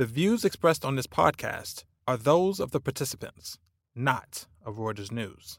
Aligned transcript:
The 0.00 0.06
views 0.06 0.46
expressed 0.46 0.82
on 0.82 0.96
this 0.96 1.06
podcast 1.06 1.84
are 2.08 2.16
those 2.16 2.58
of 2.58 2.70
the 2.70 2.80
participants, 2.80 3.58
not 3.94 4.46
of 4.64 4.76
Reuters 4.76 5.12
News. 5.12 5.58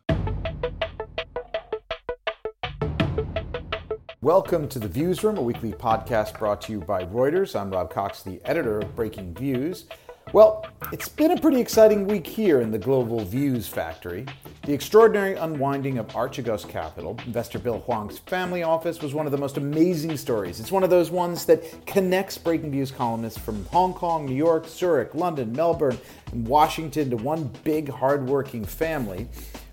Welcome 4.19 4.67
to 4.69 4.79
the 4.79 4.87
Views 4.87 5.23
Room, 5.23 5.37
a 5.37 5.43
weekly 5.43 5.73
podcast 5.73 6.39
brought 6.39 6.59
to 6.61 6.71
you 6.71 6.79
by 6.79 7.03
Reuters. 7.05 7.55
I'm 7.55 7.69
Rob 7.69 7.91
Cox, 7.91 8.23
the 8.23 8.41
editor 8.43 8.79
of 8.79 8.95
Breakingviews. 8.95 9.83
Well, 10.33 10.65
it's 10.91 11.07
been 11.07 11.37
a 11.37 11.39
pretty 11.39 11.61
exciting 11.61 12.07
week 12.07 12.25
here 12.25 12.61
in 12.61 12.71
the 12.71 12.79
Global 12.79 13.23
Views 13.23 13.67
Factory. 13.67 14.25
The 14.63 14.73
extraordinary 14.73 15.33
unwinding 15.33 15.97
of 15.97 16.05
Archegos 16.09 16.69
Capital, 16.69 17.17
investor 17.25 17.57
Bill 17.57 17.79
Hwang's 17.79 18.19
family 18.19 18.61
office, 18.61 19.01
was 19.01 19.11
one 19.11 19.25
of 19.25 19.31
the 19.31 19.37
most 19.39 19.57
amazing 19.57 20.15
stories. 20.17 20.59
It's 20.59 20.71
one 20.71 20.83
of 20.83 20.91
those 20.91 21.09
ones 21.09 21.45
that 21.45 21.87
connects 21.87 22.37
Breakingviews 22.37 22.95
columnists 22.95 23.39
from 23.39 23.65
Hong 23.65 23.91
Kong, 23.95 24.27
New 24.27 24.35
York, 24.35 24.67
Zurich, 24.67 25.15
London, 25.15 25.51
Melbourne, 25.51 25.97
and 26.31 26.47
Washington 26.47 27.09
to 27.09 27.17
one 27.17 27.49
big, 27.63 27.89
hardworking 27.89 28.63
family. 28.63 29.27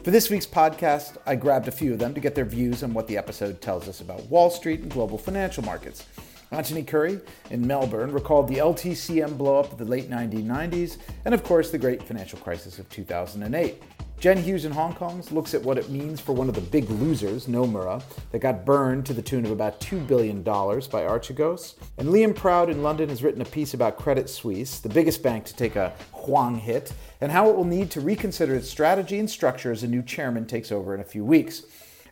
For 0.05 0.11
this 0.11 0.31
week's 0.31 0.47
podcast, 0.47 1.19
I 1.27 1.35
grabbed 1.37 1.69
a 1.69 1.73
few 1.73 1.93
of 1.93 1.99
them 1.99 2.15
to 2.15 2.21
get 2.21 2.35
their 2.35 2.47
views 2.47 2.83
on 2.83 2.95
what 2.95 3.07
the 3.09 3.19
episode 3.19 3.61
tells 3.61 3.89
us 3.89 4.01
about 4.01 4.25
Wall 4.31 4.49
Street 4.49 4.81
and 4.81 4.91
global 4.91 5.19
financial 5.19 5.63
markets. 5.65 6.07
Antony 6.51 6.83
Currie 6.83 7.21
in 7.51 7.67
Melbourne 7.67 8.11
recalled 8.11 8.49
the 8.49 8.57
LTCM 8.57 9.37
blowup 9.37 9.71
of 9.71 9.77
the 9.77 9.85
late 9.85 10.09
1990s 10.09 10.97
and, 11.27 11.35
of 11.35 11.45
course, 11.45 11.71
the 11.71 11.77
great 11.77 12.03
financial 12.03 12.39
crisis 12.39 12.79
of 12.79 12.89
2008. 12.89 13.83
Jen 14.21 14.43
Hughes 14.43 14.65
in 14.65 14.73
Hong 14.73 14.97
Kong 14.97 15.23
looks 15.31 15.55
at 15.55 15.63
what 15.63 15.79
it 15.79 15.91
means 15.91 16.21
for 16.21 16.33
one 16.33 16.49
of 16.49 16.57
the 16.57 16.61
big 16.61 16.91
losers, 16.91 17.47
Nomura, 17.47 18.03
that 18.33 18.41
got 18.41 18.65
burned 18.65 19.07
to 19.07 19.15
the 19.15 19.23
tune 19.23 19.45
of 19.45 19.53
about 19.53 19.81
$2 19.81 20.09
billion 20.09 20.43
by 20.43 20.51
Archegos. 20.51 21.75
And 21.99 22.09
Liam 22.09 22.35
Proud 22.35 22.69
in 22.69 22.83
London 22.83 23.11
has 23.11 23.23
written 23.23 23.43
a 23.43 23.45
piece 23.45 23.75
about 23.75 23.97
Credit 23.97 24.29
Suisse, 24.29 24.81
the 24.81 24.89
biggest 24.89 25.23
bank 25.23 25.45
to 25.45 25.55
take 25.55 25.77
a 25.77 25.93
Hwang 26.13 26.59
hit, 26.59 26.93
and 27.21 27.31
how 27.31 27.49
it 27.49 27.55
will 27.55 27.65
need 27.65 27.93
to 27.93 28.01
reconsider 28.01 28.57
its 28.57 28.69
strategy 28.69 29.21
and 29.21 29.31
structure 29.31 29.71
as 29.71 29.85
a 29.85 29.89
new 29.89 30.03
chairman 30.03 30.47
takes 30.47 30.73
over 30.73 30.97
in 30.97 31.01
a 31.01 31.05
few 31.05 31.25
weeks. 31.25 31.63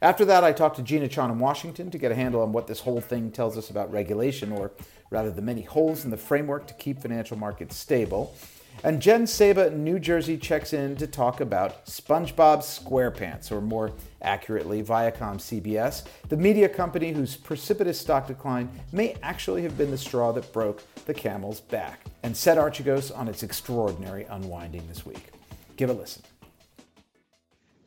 After 0.01 0.25
that, 0.27 0.45
I 0.45 0.53
talked 0.53 0.77
to 0.77 0.83
Gina 0.83 1.09
Chon 1.09 1.33
in 1.33 1.41
Washington 1.41 1.91
to 1.91 1.99
get 1.99 2.13
a 2.13 2.15
handle 2.15 2.41
on 2.41 2.53
what 2.53 2.69
this 2.69 2.81
whole 2.81 3.01
thing 3.01 3.33
tells 3.33 3.59
us 3.59 3.69
about 3.69 3.91
regulation, 3.91 4.53
or 4.53 4.71
rather, 5.11 5.33
the 5.33 5.43
many 5.43 5.63
holes 5.63 6.05
in 6.05 6.13
the 6.13 6.17
framework 6.17 6.69
to 6.69 6.75
keep 6.75 7.01
financial 7.01 7.37
markets 7.37 7.75
stable. 7.75 8.37
And 8.85 9.01
Jen 9.01 9.27
Saba 9.27 9.71
New 9.71 9.99
Jersey 9.99 10.37
checks 10.37 10.73
in 10.73 10.97
to 10.97 11.07
talk 11.07 11.41
about 11.41 11.87
SpongeBob 11.87 12.59
SquarePants, 12.59 13.51
or 13.51 13.61
more 13.61 13.93
accurately, 14.23 14.83
Viacom 14.83 15.39
CBS, 15.39 16.05
the 16.29 16.37
media 16.37 16.69
company 16.69 17.13
whose 17.13 17.37
precipitous 17.37 17.99
stock 17.99 18.27
decline 18.27 18.69
may 18.93 19.17
actually 19.23 19.63
have 19.63 19.77
been 19.79 19.91
the 19.91 19.99
straw 19.99 20.31
that 20.33 20.53
broke 20.53 20.83
the 21.07 21.15
camel's 21.15 21.61
back 21.61 22.05
and 22.23 22.37
set 22.37 22.59
Archegos 22.59 23.17
on 23.17 23.29
its 23.29 23.43
extraordinary 23.43 24.25
unwinding 24.25 24.87
this 24.89 25.07
week. 25.07 25.31
Give 25.77 25.91
a 25.91 25.95
listen. 25.95 26.23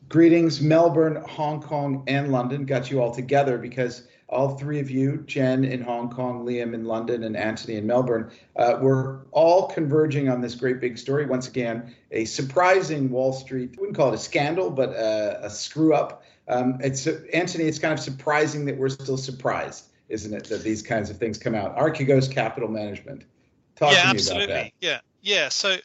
Greetings, 0.08 0.60
Melbourne, 0.60 1.22
Hong 1.28 1.62
Kong, 1.62 2.02
and 2.08 2.32
London. 2.32 2.64
Got 2.64 2.90
you 2.90 3.00
all 3.00 3.14
together 3.14 3.58
because 3.58 4.08
all 4.30 4.56
three 4.56 4.78
of 4.78 4.90
you, 4.90 5.24
Jen 5.26 5.64
in 5.64 5.82
Hong 5.82 6.08
Kong, 6.08 6.46
Liam 6.46 6.72
in 6.72 6.84
London, 6.84 7.24
and 7.24 7.36
Antony 7.36 7.76
in 7.76 7.86
Melbourne, 7.86 8.30
uh, 8.56 8.78
were 8.80 9.26
all 9.32 9.66
converging 9.66 10.28
on 10.28 10.40
this 10.40 10.54
great 10.54 10.80
big 10.80 10.96
story. 10.96 11.26
Once 11.26 11.48
again, 11.48 11.94
a 12.12 12.24
surprising 12.24 13.10
Wall 13.10 13.32
Street, 13.32 13.74
I 13.76 13.80
wouldn't 13.80 13.96
call 13.96 14.12
it 14.12 14.14
a 14.14 14.18
scandal, 14.18 14.70
but 14.70 14.90
a, 14.90 15.46
a 15.46 15.50
screw 15.50 15.94
up. 15.94 16.22
Um, 16.48 16.78
it's 16.80 17.06
Anthony, 17.06 17.64
it's 17.64 17.78
kind 17.78 17.92
of 17.92 18.00
surprising 18.00 18.64
that 18.66 18.76
we're 18.76 18.88
still 18.88 19.18
surprised, 19.18 19.86
isn't 20.08 20.32
it, 20.32 20.44
that 20.44 20.62
these 20.62 20.82
kinds 20.82 21.10
of 21.10 21.16
things 21.16 21.36
come 21.36 21.54
out? 21.54 21.76
Archegos 21.76 22.30
Capital 22.30 22.68
Management. 22.68 23.24
Talk 23.74 23.92
yeah, 23.92 24.04
absolutely. 24.06 24.72
Yeah, 24.80 25.00
yeah. 25.22 25.48
So 25.48 25.76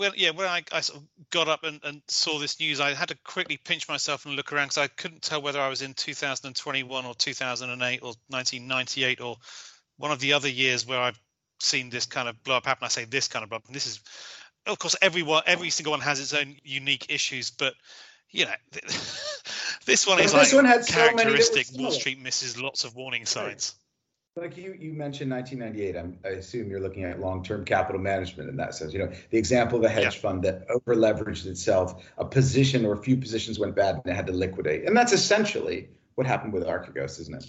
well, 0.00 0.12
yeah, 0.16 0.30
when 0.30 0.46
I, 0.46 0.62
I 0.72 0.80
sort 0.80 1.00
of 1.00 1.06
got 1.28 1.46
up 1.46 1.62
and, 1.62 1.78
and, 1.84 2.00
saw 2.08 2.38
this 2.38 2.58
news, 2.58 2.80
I 2.80 2.94
had 2.94 3.08
to 3.10 3.18
quickly 3.22 3.58
pinch 3.58 3.86
myself 3.86 4.24
and 4.24 4.34
look 4.34 4.50
around 4.50 4.68
because 4.68 4.78
I 4.78 4.86
couldn't 4.86 5.20
tell 5.20 5.42
whether 5.42 5.60
I 5.60 5.68
was 5.68 5.82
in 5.82 5.92
2021 5.92 7.04
or 7.04 7.14
2008 7.14 8.00
or 8.00 8.14
1998 8.28 9.20
or 9.20 9.36
one 9.98 10.10
of 10.10 10.18
the 10.18 10.32
other 10.32 10.48
years 10.48 10.86
where 10.86 10.98
I've 10.98 11.20
seen 11.60 11.90
this 11.90 12.06
kind 12.06 12.30
of 12.30 12.42
blow 12.42 12.56
up 12.56 12.64
happen. 12.64 12.86
I 12.86 12.88
say 12.88 13.04
this 13.04 13.28
kind 13.28 13.42
of 13.42 13.50
blow 13.50 13.58
up, 13.58 13.66
and 13.66 13.74
this 13.74 13.86
is, 13.86 14.00
of 14.66 14.78
course, 14.78 14.96
everyone, 15.02 15.42
every 15.44 15.68
single 15.68 15.90
one 15.90 16.00
has 16.00 16.18
its 16.18 16.32
own 16.32 16.56
unique 16.64 17.06
issues, 17.10 17.50
but 17.50 17.74
you 18.30 18.46
know, 18.46 18.54
this 19.84 20.06
one 20.06 20.18
is 20.20 20.32
this 20.32 20.52
like 20.52 20.52
one 20.54 20.64
had 20.64 20.86
characteristic. 20.86 21.66
So 21.66 21.82
Wall 21.82 21.90
Street 21.90 22.18
misses 22.18 22.58
lots 22.58 22.84
of 22.84 22.96
warning 22.96 23.26
signs. 23.26 23.74
Like 24.36 24.56
you, 24.56 24.76
you 24.78 24.92
mentioned 24.92 25.30
1998. 25.32 25.96
I'm, 25.96 26.18
i 26.24 26.28
assume 26.38 26.70
you're 26.70 26.80
looking 26.80 27.02
at 27.02 27.18
long-term 27.20 27.64
capital 27.64 28.00
management 28.00 28.48
in 28.48 28.56
that 28.56 28.74
sense. 28.74 28.92
You 28.92 29.00
know, 29.00 29.12
the 29.30 29.38
example 29.38 29.78
of 29.78 29.84
a 29.84 29.88
hedge 29.88 30.14
yeah. 30.14 30.20
fund 30.20 30.44
that 30.44 30.66
over-leveraged 30.70 31.46
itself, 31.46 32.04
a 32.16 32.24
position 32.24 32.86
or 32.86 32.92
a 32.92 32.96
few 32.96 33.16
positions 33.16 33.58
went 33.58 33.74
bad 33.74 33.96
and 33.96 34.06
it 34.06 34.14
had 34.14 34.28
to 34.28 34.32
liquidate, 34.32 34.86
and 34.86 34.96
that's 34.96 35.12
essentially 35.12 35.88
what 36.14 36.28
happened 36.28 36.52
with 36.52 36.64
Archegos, 36.64 37.18
isn't 37.20 37.34
it? 37.34 37.46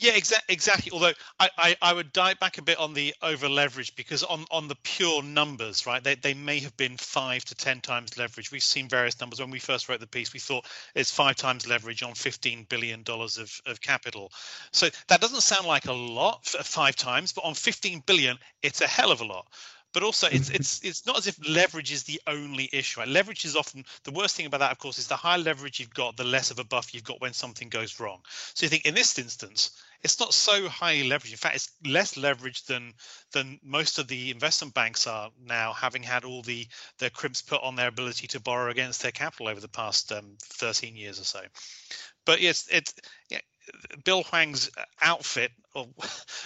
Yeah, 0.00 0.12
exa- 0.12 0.42
exactly. 0.48 0.92
Although 0.92 1.12
I, 1.40 1.50
I, 1.58 1.76
I, 1.82 1.92
would 1.92 2.12
dive 2.12 2.38
back 2.38 2.58
a 2.58 2.62
bit 2.62 2.78
on 2.78 2.94
the 2.94 3.12
over 3.20 3.48
leverage 3.48 3.96
because 3.96 4.22
on, 4.22 4.44
on 4.48 4.68
the 4.68 4.76
pure 4.84 5.24
numbers, 5.24 5.86
right, 5.86 6.02
they, 6.02 6.14
they 6.14 6.34
may 6.34 6.60
have 6.60 6.76
been 6.76 6.96
five 6.96 7.44
to 7.46 7.54
10 7.56 7.80
times 7.80 8.16
leverage. 8.16 8.52
We've 8.52 8.62
seen 8.62 8.88
various 8.88 9.18
numbers. 9.20 9.40
When 9.40 9.50
we 9.50 9.58
first 9.58 9.88
wrote 9.88 9.98
the 9.98 10.06
piece, 10.06 10.32
we 10.32 10.38
thought 10.38 10.66
it's 10.94 11.10
five 11.10 11.34
times 11.34 11.66
leverage 11.66 12.04
on 12.04 12.12
$15 12.12 12.68
billion 12.68 13.02
of, 13.08 13.60
of 13.66 13.80
capital. 13.80 14.30
So 14.70 14.88
that 15.08 15.20
doesn't 15.20 15.42
sound 15.42 15.66
like 15.66 15.86
a 15.86 15.92
lot, 15.92 16.46
five 16.46 16.94
times, 16.94 17.32
but 17.32 17.44
on 17.44 17.54
15 17.54 18.04
billion, 18.06 18.38
it's 18.62 18.80
a 18.80 18.86
hell 18.86 19.10
of 19.10 19.20
a 19.20 19.24
lot 19.24 19.48
but 19.92 20.02
also 20.02 20.28
it's 20.30 20.50
it's 20.50 20.84
it's 20.84 21.06
not 21.06 21.18
as 21.18 21.26
if 21.26 21.48
leverage 21.48 21.92
is 21.92 22.04
the 22.04 22.20
only 22.26 22.68
issue. 22.72 23.00
Right? 23.00 23.08
Leverage 23.08 23.44
is 23.44 23.56
often 23.56 23.84
the 24.04 24.10
worst 24.10 24.36
thing 24.36 24.46
about 24.46 24.60
that, 24.60 24.72
of 24.72 24.78
course, 24.78 24.98
is 24.98 25.06
the 25.06 25.16
higher 25.16 25.38
leverage 25.38 25.80
you've 25.80 25.94
got, 25.94 26.16
the 26.16 26.24
less 26.24 26.50
of 26.50 26.58
a 26.58 26.64
buff 26.64 26.94
you've 26.94 27.04
got 27.04 27.20
when 27.20 27.32
something 27.32 27.68
goes 27.68 27.98
wrong. 27.98 28.20
So 28.54 28.64
you 28.64 28.70
think 28.70 28.86
in 28.86 28.94
this 28.94 29.18
instance, 29.18 29.70
it's 30.02 30.20
not 30.20 30.34
so 30.34 30.68
high 30.68 31.02
leverage. 31.02 31.32
In 31.32 31.38
fact, 31.38 31.56
it's 31.56 31.72
less 31.84 32.16
leverage 32.16 32.64
than 32.64 32.94
than 33.32 33.58
most 33.62 33.98
of 33.98 34.08
the 34.08 34.30
investment 34.30 34.74
banks 34.74 35.06
are 35.06 35.30
now, 35.44 35.72
having 35.72 36.02
had 36.02 36.24
all 36.24 36.42
the 36.42 36.66
their 36.98 37.10
crimps 37.10 37.42
put 37.42 37.62
on 37.62 37.76
their 37.76 37.88
ability 37.88 38.26
to 38.28 38.40
borrow 38.40 38.70
against 38.70 39.02
their 39.02 39.12
capital 39.12 39.48
over 39.48 39.60
the 39.60 39.68
past 39.68 40.12
um, 40.12 40.36
13 40.40 40.96
years 40.96 41.20
or 41.20 41.24
so. 41.24 41.40
But 42.24 42.40
yes, 42.40 42.68
it's 42.70 42.94
yeah, 43.30 43.40
Bill 44.04 44.22
Hwang's 44.22 44.70
outfit 45.00 45.52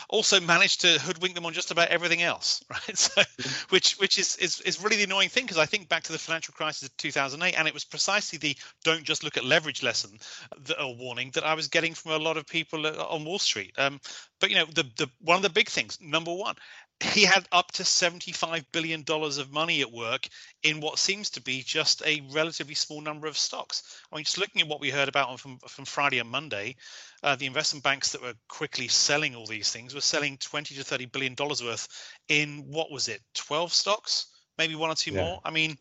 also 0.09 0.41
managed 0.41 0.81
to 0.83 0.99
hoodwink 0.99 1.35
them 1.35 1.47
on 1.47 1.53
just 1.53 1.71
about 1.71 1.89
everything 1.89 2.23
else, 2.23 2.63
right? 2.71 2.99
So, 2.99 3.23
which 3.71 3.95
which 3.95 4.19
is 4.19 4.37
is, 4.37 4.61
is 4.61 4.83
really 4.83 4.97
the 4.97 5.05
annoying 5.05 5.29
thing 5.29 5.45
because 5.45 5.59
I 5.59 5.67
think 5.67 5.89
back 5.89 6.03
to 6.05 6.13
the 6.13 6.19
financial 6.19 6.55
crisis 6.55 6.89
of 6.89 6.97
2008, 6.97 7.55
and 7.55 7.69
it 7.69 7.75
was 7.75 7.85
precisely 7.85 8.39
the 8.39 8.57
"don't 8.85 9.05
just 9.05 9.25
look 9.25 9.37
at 9.37 9.45
leverage" 9.45 9.83
lesson, 9.83 10.19
that, 10.65 10.83
or 10.83 10.95
warning 10.95 11.31
that 11.35 11.45
I 11.45 11.55
was 11.55 11.69
getting 11.69 11.95
from 11.95 12.13
a 12.13 12.19
lot 12.19 12.37
of 12.37 12.47
people 12.47 12.87
uh, 12.87 13.07
on 13.09 13.25
Wall 13.25 13.39
Street. 13.39 13.73
Um, 13.79 14.01
but 14.41 14.51
you 14.51 14.57
know, 14.57 14.67
the 14.67 14.85
the 14.97 15.09
one 15.21 15.37
of 15.37 15.43
the 15.43 15.51
big 15.51 15.69
things, 15.69 15.99
number 16.01 16.33
one, 16.33 16.57
he 17.03 17.25
had 17.25 17.47
up 17.53 17.73
to 17.73 17.83
$75 17.83 18.65
billion 18.73 19.05
of 19.09 19.53
money 19.53 19.81
at 19.81 19.93
work 19.93 20.29
in 20.63 20.81
what 20.81 20.99
seems 20.99 21.31
to 21.31 21.41
be 21.41 21.63
just 21.63 22.03
a 22.07 22.23
relatively 22.33 22.75
small 22.75 23.01
number 23.01 23.27
of 23.27 23.37
stocks. 23.37 24.01
I 24.11 24.17
mean, 24.17 24.25
just 24.25 24.39
looking 24.39 24.63
at 24.63 24.69
what 24.69 24.81
we 24.81 24.91
heard 24.91 25.09
about 25.09 25.39
from, 25.41 25.59
from 25.67 25.85
Friday 25.85 26.19
and 26.19 26.31
Monday, 26.31 26.77
uh, 27.23 27.37
the 27.37 27.47
investment 27.47 27.85
banks 27.85 28.13
that 28.13 28.23
were 28.23 28.35
quickly 28.49 28.89
selling 28.89 29.35
all 29.35 29.47
these 29.47 29.71
things 29.71 29.95
were 29.95 30.01
selling 30.01 30.37
20 30.39 30.75
to 30.75 30.85
30 30.85 31.07
billion 31.07 31.35
dollars 31.35 31.63
worth 31.63 31.89
in 32.29 32.65
what 32.69 32.91
was 32.91 33.09
it 33.09 33.21
12 33.35 33.73
stocks 33.73 34.27
maybe 34.59 34.75
one 34.75 34.91
or 34.91 34.95
two 34.95 35.13
yeah. 35.13 35.25
more 35.25 35.41
i 35.45 35.51
mean 35.51 35.77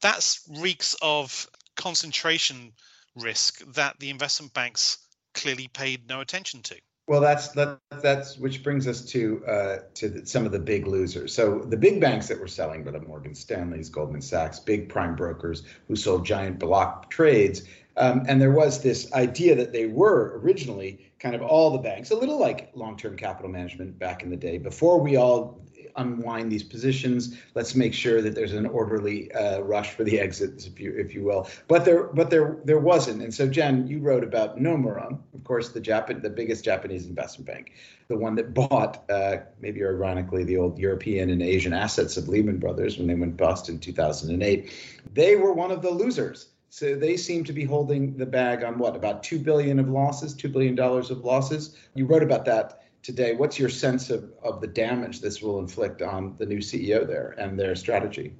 that's 0.00 0.48
reeks 0.58 0.96
of 1.00 1.48
concentration 1.76 2.72
risk 3.16 3.60
that 3.74 3.98
the 4.00 4.10
investment 4.10 4.52
banks 4.52 4.98
clearly 5.34 5.68
paid 5.68 6.08
no 6.08 6.20
attention 6.20 6.62
to 6.62 6.76
well, 7.10 7.20
that's 7.20 7.48
that, 7.48 7.80
that's 8.02 8.38
which 8.38 8.62
brings 8.62 8.86
us 8.86 9.04
to 9.06 9.44
uh, 9.44 9.78
to 9.94 10.08
the, 10.08 10.24
some 10.24 10.46
of 10.46 10.52
the 10.52 10.60
big 10.60 10.86
losers. 10.86 11.34
So 11.34 11.58
the 11.58 11.76
big 11.76 12.00
banks 12.00 12.28
that 12.28 12.38
were 12.38 12.46
selling 12.46 12.84
were 12.84 12.92
the 12.92 13.00
Morgan 13.00 13.34
Stanley's, 13.34 13.88
Goldman 13.88 14.22
Sachs, 14.22 14.60
big 14.60 14.88
prime 14.88 15.16
brokers 15.16 15.64
who 15.88 15.96
sold 15.96 16.24
giant 16.24 16.60
block 16.60 17.10
trades. 17.10 17.62
Um, 17.96 18.22
and 18.28 18.40
there 18.40 18.52
was 18.52 18.80
this 18.80 19.12
idea 19.12 19.56
that 19.56 19.72
they 19.72 19.86
were 19.86 20.38
originally 20.38 21.10
kind 21.18 21.34
of 21.34 21.42
all 21.42 21.72
the 21.72 21.78
banks, 21.78 22.12
a 22.12 22.14
little 22.14 22.38
like 22.38 22.70
long-term 22.74 23.16
capital 23.16 23.50
management 23.50 23.98
back 23.98 24.22
in 24.22 24.30
the 24.30 24.36
day. 24.36 24.58
Before 24.58 25.00
we 25.00 25.16
all 25.16 25.60
unwind 25.96 26.50
these 26.50 26.62
positions. 26.62 27.36
Let's 27.54 27.74
make 27.74 27.94
sure 27.94 28.22
that 28.22 28.34
there's 28.34 28.52
an 28.52 28.66
orderly 28.66 29.32
uh, 29.32 29.60
rush 29.60 29.90
for 29.90 30.04
the 30.04 30.18
exits, 30.20 30.66
if 30.66 30.80
you 30.80 30.94
if 30.96 31.14
you 31.14 31.24
will. 31.24 31.48
But 31.68 31.84
there 31.84 32.04
but 32.04 32.30
there 32.30 32.58
there 32.64 32.78
wasn't. 32.78 33.22
And 33.22 33.32
so 33.32 33.48
Jen, 33.48 33.86
you 33.86 34.00
wrote 34.00 34.24
about 34.24 34.58
Nomura, 34.58 35.18
of 35.34 35.44
course, 35.44 35.70
the 35.70 35.80
Japan 35.80 36.20
the 36.22 36.30
biggest 36.30 36.64
Japanese 36.64 37.06
investment 37.06 37.46
bank, 37.46 37.72
the 38.08 38.16
one 38.16 38.34
that 38.36 38.54
bought 38.54 39.04
uh, 39.10 39.38
maybe 39.60 39.82
ironically 39.82 40.44
the 40.44 40.56
old 40.56 40.78
European 40.78 41.30
and 41.30 41.42
Asian 41.42 41.72
assets 41.72 42.16
of 42.16 42.28
Lehman 42.28 42.58
Brothers 42.58 42.98
when 42.98 43.06
they 43.06 43.14
went 43.14 43.36
bust 43.36 43.68
in 43.68 43.78
2008. 43.78 44.72
They 45.12 45.36
were 45.36 45.52
one 45.52 45.70
of 45.70 45.82
the 45.82 45.90
losers. 45.90 46.48
So 46.72 46.94
they 46.94 47.16
seem 47.16 47.42
to 47.44 47.52
be 47.52 47.64
holding 47.64 48.16
the 48.16 48.26
bag 48.26 48.62
on 48.62 48.78
what 48.78 48.94
about 48.94 49.24
two 49.24 49.40
billion 49.40 49.80
of 49.80 49.88
losses, 49.88 50.34
two 50.34 50.48
billion 50.48 50.76
dollars 50.76 51.10
of 51.10 51.24
losses. 51.24 51.76
You 51.94 52.06
wrote 52.06 52.22
about 52.22 52.44
that 52.44 52.84
today. 53.02 53.34
What's 53.34 53.58
your 53.58 53.68
sense 53.68 54.10
of, 54.10 54.30
of 54.42 54.60
the 54.60 54.66
damage 54.66 55.20
this 55.20 55.40
will 55.42 55.58
inflict 55.58 56.02
on 56.02 56.36
the 56.38 56.46
new 56.46 56.58
CEO 56.58 57.06
there 57.06 57.34
and 57.38 57.58
their 57.58 57.74
strategy? 57.74 58.34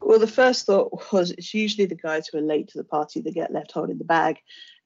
Well, 0.00 0.18
the 0.18 0.26
first 0.26 0.66
thought 0.66 1.12
was 1.12 1.30
it's 1.30 1.54
usually 1.54 1.86
the 1.86 1.94
guys 1.94 2.26
who 2.26 2.38
are 2.38 2.42
late 2.42 2.68
to 2.68 2.78
the 2.78 2.84
party 2.84 3.20
that 3.20 3.34
get 3.34 3.52
left 3.52 3.72
holding 3.72 3.98
the 3.98 4.04
bag. 4.04 4.38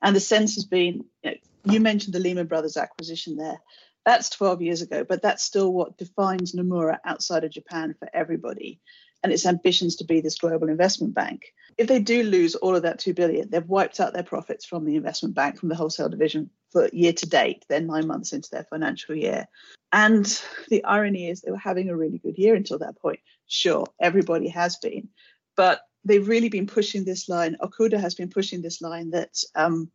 And 0.03 0.15
the 0.15 0.21
sense 0.21 0.57
has 0.57 0.65
been 0.65 1.05
you, 1.23 1.31
know, 1.31 1.37
you 1.65 1.81
mentioned 1.81 2.15
the 2.15 2.21
Lehman 2.21 2.47
Brothers 2.47 2.77
acquisition 2.77 3.37
there. 3.37 3.61
That's 4.05 4.29
12 4.31 4.61
years 4.61 4.83
ago, 4.83 5.03
but 5.03 5.23
that's 5.23 5.43
still 5.43 5.73
what 5.73 5.97
defines 5.97 6.53
Nomura 6.53 6.99
outside 7.07 7.45
of 7.45 7.51
Japan 7.51 7.95
for 7.99 8.09
everybody 8.13 8.81
and 9.23 9.33
its 9.33 9.47
ambitions 9.47 9.97
to 9.97 10.05
be 10.05 10.21
this 10.21 10.39
global 10.39 10.69
investment 10.69 11.15
bank. 11.15 11.55
If 11.77 11.89
they 11.89 11.99
do 11.99 12.23
lose 12.23 12.55
all 12.55 12.77
of 12.77 12.83
that 12.83 12.99
2 12.99 13.15
billion, 13.15 13.51
they've 13.51 13.69
wiped 13.69 14.01
out 14.01 14.13
their 14.13 14.23
profits 14.23 14.65
from 14.65 14.85
the 14.85 14.97
investment 14.97 15.35
bank, 15.35 15.59
from 15.59 15.69
the 15.69 15.75
wholesale 15.75 16.09
division 16.09 16.51
for 16.71 16.89
year 16.93 17.13
to 17.13 17.27
date. 17.27 17.65
They're 17.69 17.81
nine 17.81 18.07
months 18.07 18.33
into 18.33 18.49
their 18.51 18.65
financial 18.65 19.15
year. 19.15 19.47
And 19.93 20.25
the 20.69 20.85
irony 20.85 21.29
is 21.29 21.41
they 21.41 21.51
were 21.51 21.57
having 21.57 21.89
a 21.89 21.97
really 21.97 22.19
good 22.19 22.39
year 22.39 22.55
until 22.55 22.79
that 22.79 22.99
point. 22.99 23.21
Sure, 23.47 23.87
everybody 24.01 24.49
has 24.49 24.77
been, 24.77 25.09
but 25.57 25.83
they've 26.05 26.27
really 26.27 26.49
been 26.49 26.67
pushing 26.67 27.05
this 27.05 27.29
line. 27.29 27.57
Okuda 27.61 28.01
has 28.01 28.15
been 28.15 28.31
pushing 28.31 28.63
this 28.63 28.81
line 28.81 29.11
that 29.11 29.37
um, 29.55 29.91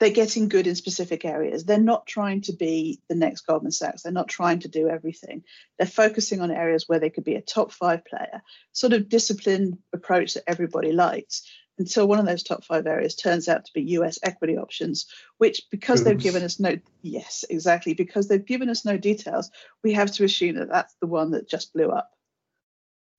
they're 0.00 0.10
getting 0.10 0.48
good 0.48 0.66
in 0.66 0.74
specific 0.74 1.26
areas. 1.26 1.64
They're 1.64 1.78
not 1.78 2.06
trying 2.06 2.40
to 2.42 2.54
be 2.54 3.00
the 3.08 3.14
next 3.14 3.42
Goldman 3.42 3.70
Sachs. 3.70 4.02
They're 4.02 4.12
not 4.12 4.28
trying 4.28 4.60
to 4.60 4.68
do 4.68 4.88
everything. 4.88 5.44
They're 5.78 5.86
focusing 5.86 6.40
on 6.40 6.50
areas 6.50 6.88
where 6.88 6.98
they 6.98 7.10
could 7.10 7.22
be 7.22 7.34
a 7.34 7.42
top 7.42 7.70
five 7.70 8.04
player, 8.06 8.42
sort 8.72 8.94
of 8.94 9.10
disciplined 9.10 9.76
approach 9.92 10.34
that 10.34 10.44
everybody 10.48 10.92
likes. 10.92 11.42
Until 11.78 12.08
one 12.08 12.18
of 12.18 12.26
those 12.26 12.42
top 12.42 12.64
five 12.64 12.86
areas 12.86 13.14
turns 13.14 13.48
out 13.48 13.66
to 13.66 13.72
be 13.74 13.82
US 13.92 14.18
equity 14.22 14.56
options, 14.56 15.06
which 15.36 15.62
because 15.70 16.00
Oops. 16.00 16.08
they've 16.08 16.18
given 16.18 16.42
us 16.44 16.58
no, 16.58 16.78
yes, 17.02 17.44
exactly, 17.48 17.92
because 17.92 18.26
they've 18.26 18.44
given 18.44 18.70
us 18.70 18.86
no 18.86 18.96
details, 18.96 19.50
we 19.84 19.92
have 19.92 20.10
to 20.12 20.24
assume 20.24 20.56
that 20.56 20.68
that's 20.70 20.94
the 21.00 21.06
one 21.06 21.32
that 21.32 21.48
just 21.48 21.74
blew 21.74 21.88
up. 21.88 22.10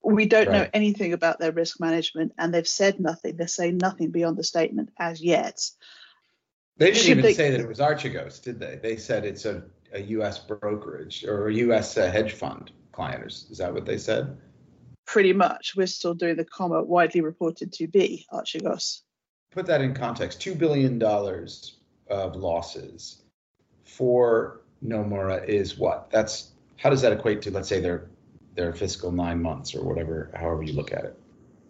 We 0.04 0.26
don't 0.26 0.48
right. 0.48 0.58
know 0.58 0.68
anything 0.74 1.14
about 1.14 1.40
their 1.40 1.52
risk 1.52 1.80
management, 1.80 2.34
and 2.40 2.52
they've 2.52 2.68
said 2.68 3.00
nothing. 3.00 3.38
They're 3.38 3.48
saying 3.48 3.78
nothing 3.78 4.10
beyond 4.10 4.38
the 4.38 4.44
statement 4.44 4.90
as 4.98 5.22
yet. 5.22 5.62
They 6.82 6.88
didn't 6.88 7.04
Should 7.04 7.10
even 7.12 7.22
they, 7.22 7.34
say 7.36 7.52
that 7.52 7.60
it 7.60 7.68
was 7.68 7.78
Archegos, 7.78 8.42
did 8.42 8.60
they? 8.60 8.80
They 8.82 8.98
said 8.98 9.24
it's 9.24 9.46
a, 9.46 9.62
a 9.94 10.02
U.S. 10.02 10.40
brokerage 10.40 11.24
or 11.24 11.50
a 11.50 11.54
U.S. 11.54 11.96
Uh, 11.96 12.10
hedge 12.10 12.34
fund 12.34 12.72
client. 12.92 13.24
Is 13.52 13.60
that 13.60 13.72
what 13.72 13.86
they 13.86 14.00
said? 14.00 14.36
Pretty 15.06 15.32
much. 15.32 15.76
We're 15.78 15.86
still 15.86 16.16
doing 16.16 16.38
the 16.38 16.44
comma 16.44 16.82
widely 16.82 17.22
reported 17.22 17.72
to 17.74 17.88
be 17.88 18.26
Archegos. 18.34 19.02
Put 19.52 19.68
that 19.68 19.82
in 19.82 19.94
context. 19.94 20.40
$2 20.40 20.58
billion 20.58 21.00
of 21.04 22.36
losses 22.36 23.22
for 23.84 24.62
Nomura 24.84 25.48
is 25.48 25.78
what? 25.78 26.10
That's 26.10 26.50
how 26.78 26.90
does 26.90 27.04
that 27.04 27.14
equate 27.14 27.44
to, 27.44 27.52
let's 27.52 27.70
say, 27.70 27.80
their 27.80 28.10
their 28.56 28.74
fiscal 28.74 29.12
nine 29.12 29.40
months 29.40 29.76
or 29.76 29.84
whatever, 29.84 30.32
however 30.34 30.64
you 30.64 30.74
look 30.74 30.92
at 30.92 31.06
it? 31.06 31.21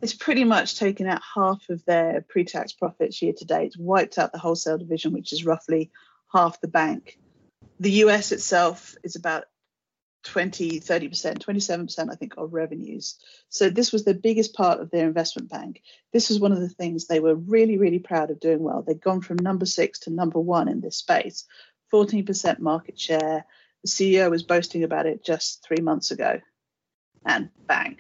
It's 0.02 0.14
pretty 0.14 0.44
much 0.44 0.78
taken 0.78 1.08
out 1.08 1.22
half 1.36 1.70
of 1.70 1.84
their 1.86 2.26
pre-tax 2.28 2.74
profits 2.74 3.22
year 3.22 3.34
to 3.34 3.46
date, 3.46 3.68
it's 3.68 3.78
wiped 3.78 4.18
out 4.18 4.32
the 4.32 4.40
wholesale 4.40 4.78
division, 4.78 5.14
which 5.14 5.32
is 5.32 5.46
roughly 5.46 5.92
half 6.34 6.60
the 6.62 6.68
bank. 6.68 7.20
The 7.80 7.92
US 7.92 8.32
itself 8.32 8.96
is 9.04 9.16
about 9.16 9.46
20, 10.24 10.80
30%, 10.80 11.40
27%, 11.40 12.12
I 12.12 12.16
think, 12.16 12.36
of 12.38 12.54
revenues. 12.54 13.18
So 13.50 13.70
this 13.70 13.92
was 13.92 14.06
the 14.06 14.14
biggest 14.14 14.54
part 14.54 14.80
of 14.80 14.92
their 14.92 15.08
investment 15.08 15.50
bank. 15.50 15.82
This 16.14 16.30
was 16.30 16.40
one 16.40 16.52
of 16.52 16.60
the 16.60 16.70
things 16.70 17.06
they 17.06 17.20
were 17.20 17.36
really, 17.36 17.78
really 17.78 18.00
proud 18.00 18.30
of 18.30 18.40
doing 18.40 18.62
well. 18.62 18.84
They'd 18.84 19.02
gone 19.02 19.22
from 19.22 19.38
number 19.38 19.66
six 19.66 20.00
to 20.00 20.12
number 20.12 20.40
one 20.40 20.68
in 20.68 20.82
this 20.82 20.98
space, 20.98 21.46
14% 21.92 22.60
market 22.60 23.00
share. 23.00 23.46
The 23.84 23.90
CEO 23.90 24.30
was 24.30 24.44
boasting 24.44 24.84
about 24.84 25.08
it 25.08 25.26
just 25.26 25.64
three 25.66 25.82
months 25.82 26.12
ago. 26.12 26.40
And 27.26 27.50
bang, 27.68 27.98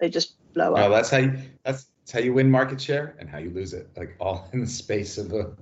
they 0.00 0.10
just 0.10 0.34
blow 0.54 0.74
up. 0.74 0.78
No, 0.78 0.90
that's 0.90 1.10
how 1.10 1.18
you 1.18 1.38
that's, 1.64 1.86
that's 2.08 2.12
how 2.12 2.20
you 2.20 2.32
win 2.32 2.50
market 2.50 2.80
share 2.80 3.14
and 3.18 3.28
how 3.28 3.38
you 3.38 3.50
lose 3.50 3.74
it, 3.74 3.88
like 3.96 4.16
all 4.20 4.48
in 4.52 4.60
the 4.60 4.66
space 4.66 5.18
of 5.18 5.32
a, 5.32 5.52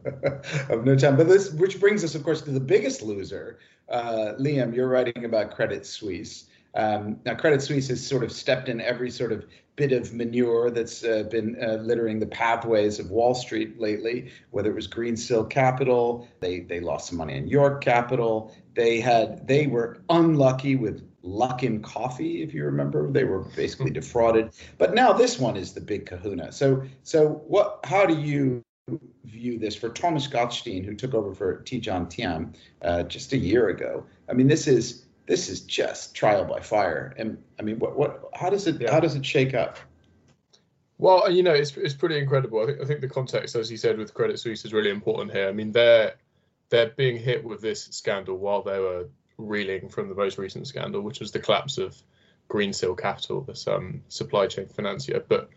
of 0.72 0.84
no 0.84 0.96
time. 0.96 1.16
But 1.16 1.28
this, 1.28 1.52
which 1.52 1.80
brings 1.80 2.04
us, 2.04 2.14
of 2.14 2.22
course, 2.22 2.42
to 2.42 2.50
the 2.50 2.60
biggest 2.60 3.02
loser. 3.02 3.58
Uh, 3.88 4.34
Liam, 4.38 4.74
you're 4.74 4.88
writing 4.88 5.24
about 5.24 5.52
Credit 5.52 5.84
Suisse. 5.84 6.46
Um, 6.74 7.18
now, 7.24 7.34
Credit 7.34 7.62
Suisse 7.62 7.88
has 7.88 8.06
sort 8.06 8.22
of 8.22 8.30
stepped 8.30 8.68
in 8.68 8.80
every 8.80 9.10
sort 9.10 9.32
of 9.32 9.46
bit 9.76 9.92
of 9.92 10.12
manure 10.12 10.70
that's 10.70 11.04
uh, 11.04 11.24
been 11.30 11.56
uh, 11.62 11.74
littering 11.74 12.18
the 12.18 12.26
pathways 12.26 12.98
of 12.98 13.10
Wall 13.10 13.34
Street 13.34 13.80
lately. 13.80 14.30
Whether 14.50 14.70
it 14.70 14.74
was 14.74 14.88
Greensill 14.88 15.48
Capital, 15.48 16.26
they 16.40 16.60
they 16.60 16.80
lost 16.80 17.08
some 17.08 17.18
money 17.18 17.36
in 17.36 17.46
York 17.46 17.82
Capital. 17.82 18.54
They 18.74 19.00
had 19.00 19.46
they 19.46 19.66
were 19.66 19.98
unlucky 20.08 20.76
with 20.76 21.02
Luckin 21.26 21.82
Coffee, 21.82 22.42
if 22.42 22.54
you 22.54 22.64
remember. 22.64 23.10
They 23.10 23.24
were 23.24 23.40
basically 23.40 23.90
defrauded. 23.90 24.50
But 24.78 24.94
now 24.94 25.12
this 25.12 25.38
one 25.38 25.56
is 25.56 25.72
the 25.72 25.80
big 25.80 26.06
kahuna. 26.06 26.52
So 26.52 26.82
so 27.02 27.42
what 27.46 27.80
how 27.84 28.06
do 28.06 28.14
you 28.18 28.62
view 29.24 29.58
this 29.58 29.74
for 29.74 29.88
Thomas 29.88 30.28
Gottstein, 30.28 30.84
who 30.84 30.94
took 30.94 31.14
over 31.14 31.34
for 31.34 31.62
Tidjane 31.62 32.08
Thiam 32.08 32.54
uh, 32.82 33.02
just 33.02 33.32
a 33.32 33.36
year 33.36 33.68
ago? 33.68 34.06
I 34.28 34.32
mean, 34.32 34.46
this 34.46 34.68
is 34.68 35.06
this 35.26 35.48
is 35.48 35.60
just 35.62 36.14
trial 36.14 36.44
by 36.44 36.60
fire. 36.60 37.14
And 37.16 37.42
I 37.58 37.62
mean, 37.62 37.78
what 37.78 37.96
what 37.96 38.30
how 38.34 38.50
does 38.50 38.66
it 38.66 38.80
yeah. 38.80 38.92
how 38.92 39.00
does 39.00 39.14
it 39.14 39.26
shake 39.26 39.54
up? 39.54 39.78
Well, 40.98 41.30
you 41.30 41.42
know, 41.42 41.52
it's 41.52 41.76
it's 41.76 41.94
pretty 41.94 42.18
incredible. 42.18 42.62
I 42.62 42.66
think 42.66 42.80
I 42.80 42.84
think 42.84 43.00
the 43.00 43.08
context, 43.08 43.54
as 43.54 43.70
you 43.70 43.76
said, 43.76 43.98
with 43.98 44.14
Credit 44.14 44.38
Suisse 44.38 44.64
is 44.64 44.72
really 44.72 44.90
important 44.90 45.32
here. 45.32 45.48
I 45.48 45.52
mean, 45.52 45.72
they're 45.72 46.14
they're 46.68 46.90
being 46.96 47.16
hit 47.16 47.44
with 47.44 47.60
this 47.60 47.84
scandal 47.84 48.36
while 48.36 48.62
they 48.62 48.78
were 48.78 49.08
reeling 49.38 49.88
from 49.88 50.08
the 50.08 50.14
most 50.14 50.38
recent 50.38 50.66
scandal, 50.66 51.02
which 51.02 51.20
was 51.20 51.32
the 51.32 51.38
collapse 51.38 51.78
of 51.78 51.96
Greensill 52.48 52.98
Capital, 52.98 53.40
this 53.42 53.66
um, 53.66 54.02
supply 54.08 54.46
chain 54.46 54.66
financier. 54.66 55.24
But 55.26 55.50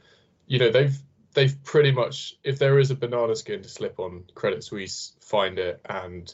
you 0.47 0.59
know 0.59 0.71
they've 0.71 0.97
they've 1.33 1.63
pretty 1.63 1.91
much, 1.91 2.35
if 2.43 2.59
there 2.59 2.79
is 2.79 2.91
a 2.91 2.95
banana 2.95 3.35
skin 3.35 3.61
to 3.61 3.69
slip 3.69 3.99
on 3.99 4.23
Credit 4.33 4.63
Suisse, 4.63 5.13
find 5.21 5.59
it 5.59 5.79
and 5.87 6.33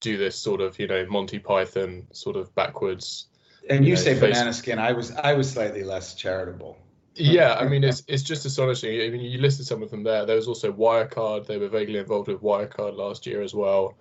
do 0.00 0.16
this 0.16 0.36
sort 0.36 0.60
of 0.60 0.78
you 0.78 0.86
know 0.86 1.06
Monty 1.08 1.38
Python 1.38 2.06
sort 2.12 2.36
of 2.36 2.54
backwards. 2.54 3.26
And 3.70 3.84
you, 3.84 3.90
you 3.90 3.96
know, 3.96 4.02
say 4.02 4.14
face- 4.14 4.34
banana 4.34 4.52
skin. 4.52 4.78
I 4.78 4.92
was 4.92 5.12
I 5.12 5.34
was 5.34 5.50
slightly 5.50 5.84
less 5.84 6.14
charitable. 6.14 6.76
Yeah, 7.14 7.54
I 7.54 7.68
mean 7.68 7.84
it's 7.84 8.02
it's 8.08 8.22
just 8.22 8.44
astonishing. 8.46 9.00
I 9.00 9.10
mean 9.10 9.20
you 9.20 9.38
listed 9.38 9.66
some 9.66 9.82
of 9.82 9.90
them 9.90 10.02
there. 10.02 10.26
There 10.26 10.36
was 10.36 10.48
also 10.48 10.72
Wirecard. 10.72 11.46
They 11.46 11.58
were 11.58 11.68
vaguely 11.68 11.98
involved 11.98 12.28
with 12.28 12.40
Wirecard 12.40 12.96
last 12.96 13.26
year 13.26 13.42
as 13.42 13.54
well. 13.54 13.96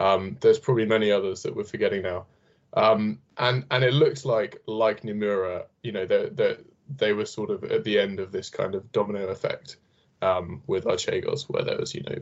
Um, 0.00 0.36
there's 0.40 0.58
probably 0.58 0.86
many 0.86 1.10
others 1.10 1.42
that 1.42 1.54
we're 1.54 1.64
forgetting 1.64 2.02
now. 2.02 2.26
Um, 2.74 3.18
and 3.38 3.64
and 3.70 3.82
it 3.84 3.94
looks 3.94 4.24
like 4.24 4.60
like 4.66 5.02
Nomura, 5.02 5.64
you 5.82 5.92
know, 5.92 6.06
that 6.06 6.36
they, 6.36 6.56
they 6.96 7.12
were 7.12 7.26
sort 7.26 7.50
of 7.50 7.64
at 7.64 7.84
the 7.84 7.98
end 7.98 8.20
of 8.20 8.32
this 8.32 8.50
kind 8.50 8.74
of 8.74 8.90
domino 8.92 9.28
effect 9.28 9.76
um, 10.22 10.62
with 10.66 10.84
Archegos, 10.84 11.44
where 11.44 11.64
there 11.64 11.78
was, 11.78 11.94
you 11.94 12.02
know, 12.02 12.16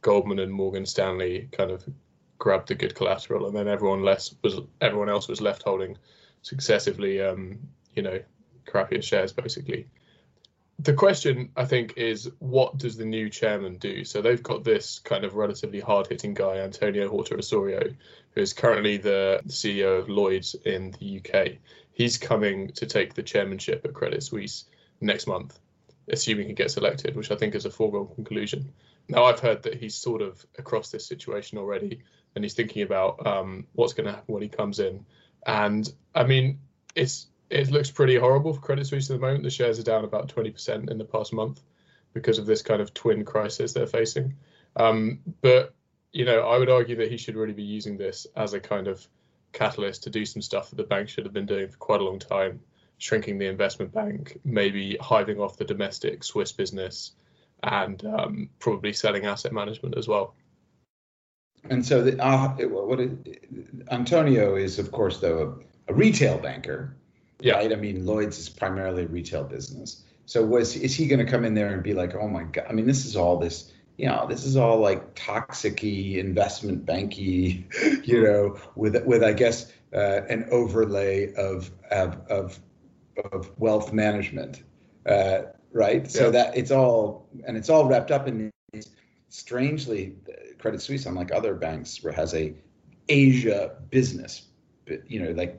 Goldman 0.00 0.40
and 0.40 0.52
Morgan 0.52 0.86
Stanley 0.86 1.48
kind 1.52 1.70
of 1.70 1.84
grabbed 2.38 2.68
the 2.68 2.74
good 2.74 2.94
collateral, 2.94 3.46
and 3.46 3.56
then 3.56 3.68
everyone 3.68 4.02
less 4.02 4.34
was 4.42 4.60
everyone 4.80 5.08
else 5.08 5.28
was 5.28 5.40
left 5.40 5.62
holding 5.62 5.96
successively, 6.42 7.20
um, 7.20 7.58
you 7.94 8.02
know, 8.02 8.20
crappier 8.66 9.02
shares 9.02 9.32
basically 9.32 9.86
the 10.82 10.92
question 10.92 11.50
I 11.56 11.64
think 11.64 11.94
is 11.96 12.30
what 12.38 12.78
does 12.78 12.96
the 12.96 13.04
new 13.04 13.30
chairman 13.30 13.78
do? 13.78 14.04
So 14.04 14.20
they've 14.20 14.42
got 14.42 14.64
this 14.64 14.98
kind 14.98 15.24
of 15.24 15.34
relatively 15.34 15.80
hard-hitting 15.80 16.34
guy, 16.34 16.58
Antonio 16.58 17.08
Horta 17.08 17.36
Osorio, 17.36 17.94
who 18.34 18.40
is 18.40 18.52
currently 18.52 18.96
the 18.96 19.40
CEO 19.46 20.00
of 20.00 20.08
Lloyd's 20.08 20.54
in 20.54 20.94
the 20.98 21.18
UK. 21.20 21.58
He's 21.92 22.18
coming 22.18 22.68
to 22.72 22.86
take 22.86 23.14
the 23.14 23.22
chairmanship 23.22 23.84
at 23.84 23.94
Credit 23.94 24.22
Suisse 24.22 24.64
next 25.00 25.26
month, 25.26 25.58
assuming 26.08 26.48
he 26.48 26.54
gets 26.54 26.76
elected, 26.76 27.14
which 27.14 27.30
I 27.30 27.36
think 27.36 27.54
is 27.54 27.66
a 27.66 27.70
foregone 27.70 28.08
conclusion. 28.14 28.72
Now 29.08 29.24
I've 29.24 29.40
heard 29.40 29.62
that 29.64 29.74
he's 29.74 29.94
sort 29.94 30.22
of 30.22 30.44
across 30.58 30.90
this 30.90 31.06
situation 31.06 31.58
already, 31.58 32.02
and 32.34 32.44
he's 32.44 32.54
thinking 32.54 32.82
about 32.82 33.24
um, 33.26 33.66
what's 33.74 33.92
going 33.92 34.06
to 34.06 34.12
happen 34.12 34.32
when 34.32 34.42
he 34.42 34.48
comes 34.48 34.80
in. 34.80 35.04
And 35.46 35.92
I 36.14 36.24
mean, 36.24 36.60
it's 36.94 37.26
it 37.52 37.70
looks 37.70 37.90
pretty 37.90 38.16
horrible 38.16 38.54
for 38.54 38.60
Credit 38.60 38.86
Suisse 38.86 39.10
at 39.10 39.20
the 39.20 39.26
moment. 39.26 39.44
The 39.44 39.50
shares 39.50 39.78
are 39.78 39.84
down 39.84 40.04
about 40.04 40.34
20% 40.34 40.90
in 40.90 40.98
the 40.98 41.04
past 41.04 41.32
month 41.32 41.60
because 42.14 42.38
of 42.38 42.46
this 42.46 42.62
kind 42.62 42.80
of 42.80 42.94
twin 42.94 43.24
crisis 43.24 43.72
they're 43.72 43.86
facing. 43.86 44.34
Um, 44.76 45.20
but 45.42 45.74
you 46.12 46.24
know, 46.24 46.40
I 46.40 46.58
would 46.58 46.70
argue 46.70 46.96
that 46.96 47.10
he 47.10 47.16
should 47.16 47.36
really 47.36 47.52
be 47.52 47.62
using 47.62 47.96
this 47.96 48.26
as 48.36 48.52
a 48.52 48.60
kind 48.60 48.86
of 48.86 49.06
catalyst 49.52 50.02
to 50.04 50.10
do 50.10 50.24
some 50.24 50.42
stuff 50.42 50.70
that 50.70 50.76
the 50.76 50.84
bank 50.84 51.08
should 51.08 51.24
have 51.24 51.32
been 51.32 51.46
doing 51.46 51.68
for 51.68 51.76
quite 51.78 52.00
a 52.00 52.04
long 52.04 52.18
time, 52.18 52.60
shrinking 52.98 53.38
the 53.38 53.46
investment 53.46 53.92
bank, 53.92 54.38
maybe 54.44 54.96
hiving 55.00 55.38
off 55.38 55.56
the 55.56 55.64
domestic 55.64 56.22
Swiss 56.24 56.52
business, 56.52 57.12
and 57.62 58.04
um, 58.04 58.50
probably 58.58 58.92
selling 58.92 59.24
asset 59.24 59.52
management 59.52 59.96
as 59.96 60.08
well. 60.08 60.34
And 61.70 61.84
so, 61.84 62.02
the, 62.02 62.22
uh, 62.22 62.56
Antonio 63.90 64.56
is, 64.56 64.78
of 64.78 64.90
course, 64.90 65.18
though 65.18 65.62
a, 65.88 65.92
a 65.92 65.94
retail 65.94 66.38
banker, 66.38 66.96
yeah. 67.42 67.54
right? 67.54 67.72
I 67.72 67.76
mean, 67.76 68.06
Lloyd's 68.06 68.38
is 68.38 68.48
primarily 68.48 69.04
a 69.04 69.08
retail 69.08 69.44
business. 69.44 70.04
So 70.26 70.44
was 70.44 70.76
is 70.76 70.94
he 70.94 71.06
going 71.06 71.24
to 71.24 71.30
come 71.30 71.44
in 71.44 71.54
there 71.54 71.74
and 71.74 71.82
be 71.82 71.94
like, 71.94 72.14
oh 72.14 72.28
my 72.28 72.44
god? 72.44 72.66
I 72.68 72.72
mean, 72.72 72.86
this 72.86 73.04
is 73.04 73.16
all 73.16 73.38
this 73.38 73.72
you 73.98 74.06
know, 74.06 74.26
this 74.28 74.44
is 74.44 74.56
all 74.56 74.78
like 74.78 75.14
toxicy 75.14 76.18
investment 76.18 76.86
banky, 76.86 77.64
you 78.06 78.22
know, 78.22 78.58
with 78.74 79.04
with 79.04 79.22
I 79.22 79.32
guess 79.32 79.72
uh, 79.94 80.22
an 80.28 80.46
overlay 80.50 81.32
of 81.34 81.70
of 81.90 82.18
of, 82.28 82.58
of 83.32 83.50
wealth 83.58 83.92
management, 83.92 84.62
uh, 85.06 85.42
right? 85.72 86.02
Yeah. 86.02 86.08
So 86.08 86.30
that 86.30 86.56
it's 86.56 86.70
all 86.70 87.28
and 87.46 87.56
it's 87.56 87.68
all 87.68 87.86
wrapped 87.86 88.10
up 88.10 88.26
in 88.26 88.50
these. 88.72 88.90
Strangely, 89.28 90.14
Credit 90.58 90.82
Suisse, 90.82 91.06
unlike 91.06 91.32
other 91.32 91.54
banks, 91.54 92.04
has 92.14 92.34
a 92.34 92.54
Asia 93.08 93.76
business, 93.88 94.48
but 94.84 95.10
you 95.10 95.22
know, 95.22 95.30
like 95.30 95.58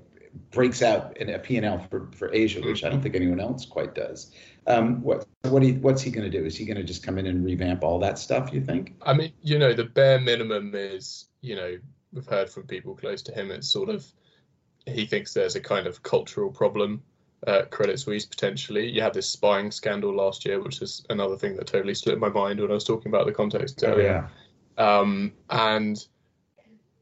breaks 0.51 0.81
out 0.81 1.17
in 1.17 1.29
a 1.29 1.39
P&L 1.39 1.85
for, 1.89 2.09
for 2.11 2.33
Asia, 2.33 2.61
which 2.61 2.83
I 2.83 2.89
don't 2.89 3.01
think 3.01 3.15
anyone 3.15 3.39
else 3.39 3.65
quite 3.65 3.95
does. 3.95 4.31
Um, 4.65 5.01
what 5.01 5.25
what 5.43 5.61
he, 5.61 5.73
what's 5.73 6.01
he 6.01 6.09
going 6.09 6.29
to 6.29 6.37
do? 6.37 6.45
Is 6.45 6.55
he 6.55 6.65
going 6.65 6.77
to 6.77 6.83
just 6.83 7.03
come 7.03 7.17
in 7.17 7.27
and 7.27 7.43
revamp 7.43 7.83
all 7.83 7.99
that 7.99 8.17
stuff? 8.17 8.53
You 8.53 8.61
think? 8.61 8.95
I 9.01 9.13
mean, 9.13 9.33
you 9.41 9.59
know, 9.59 9.73
the 9.73 9.83
bare 9.83 10.19
minimum 10.19 10.73
is, 10.73 11.27
you 11.41 11.55
know, 11.55 11.77
we've 12.13 12.25
heard 12.25 12.49
from 12.49 12.63
people 12.63 12.95
close 12.95 13.21
to 13.23 13.33
him. 13.33 13.51
It's 13.51 13.69
sort 13.69 13.89
of 13.89 14.05
he 14.85 15.05
thinks 15.05 15.33
there's 15.33 15.55
a 15.55 15.61
kind 15.61 15.87
of 15.87 16.03
cultural 16.03 16.51
problem 16.51 17.01
at 17.47 17.71
Credit 17.71 17.99
Suisse 17.99 18.25
potentially. 18.25 18.89
You 18.89 19.01
had 19.01 19.13
this 19.13 19.29
spying 19.29 19.71
scandal 19.71 20.15
last 20.15 20.45
year, 20.45 20.61
which 20.61 20.81
is 20.81 21.05
another 21.09 21.37
thing 21.37 21.55
that 21.57 21.67
totally 21.67 21.93
slipped 21.93 22.21
my 22.21 22.29
mind 22.29 22.59
when 22.59 22.71
I 22.71 22.73
was 22.73 22.83
talking 22.83 23.11
about 23.11 23.25
the 23.25 23.33
context 23.33 23.83
earlier. 23.83 24.29
Oh, 24.77 24.83
yeah. 24.83 24.99
Um, 24.99 25.33
and 25.49 26.05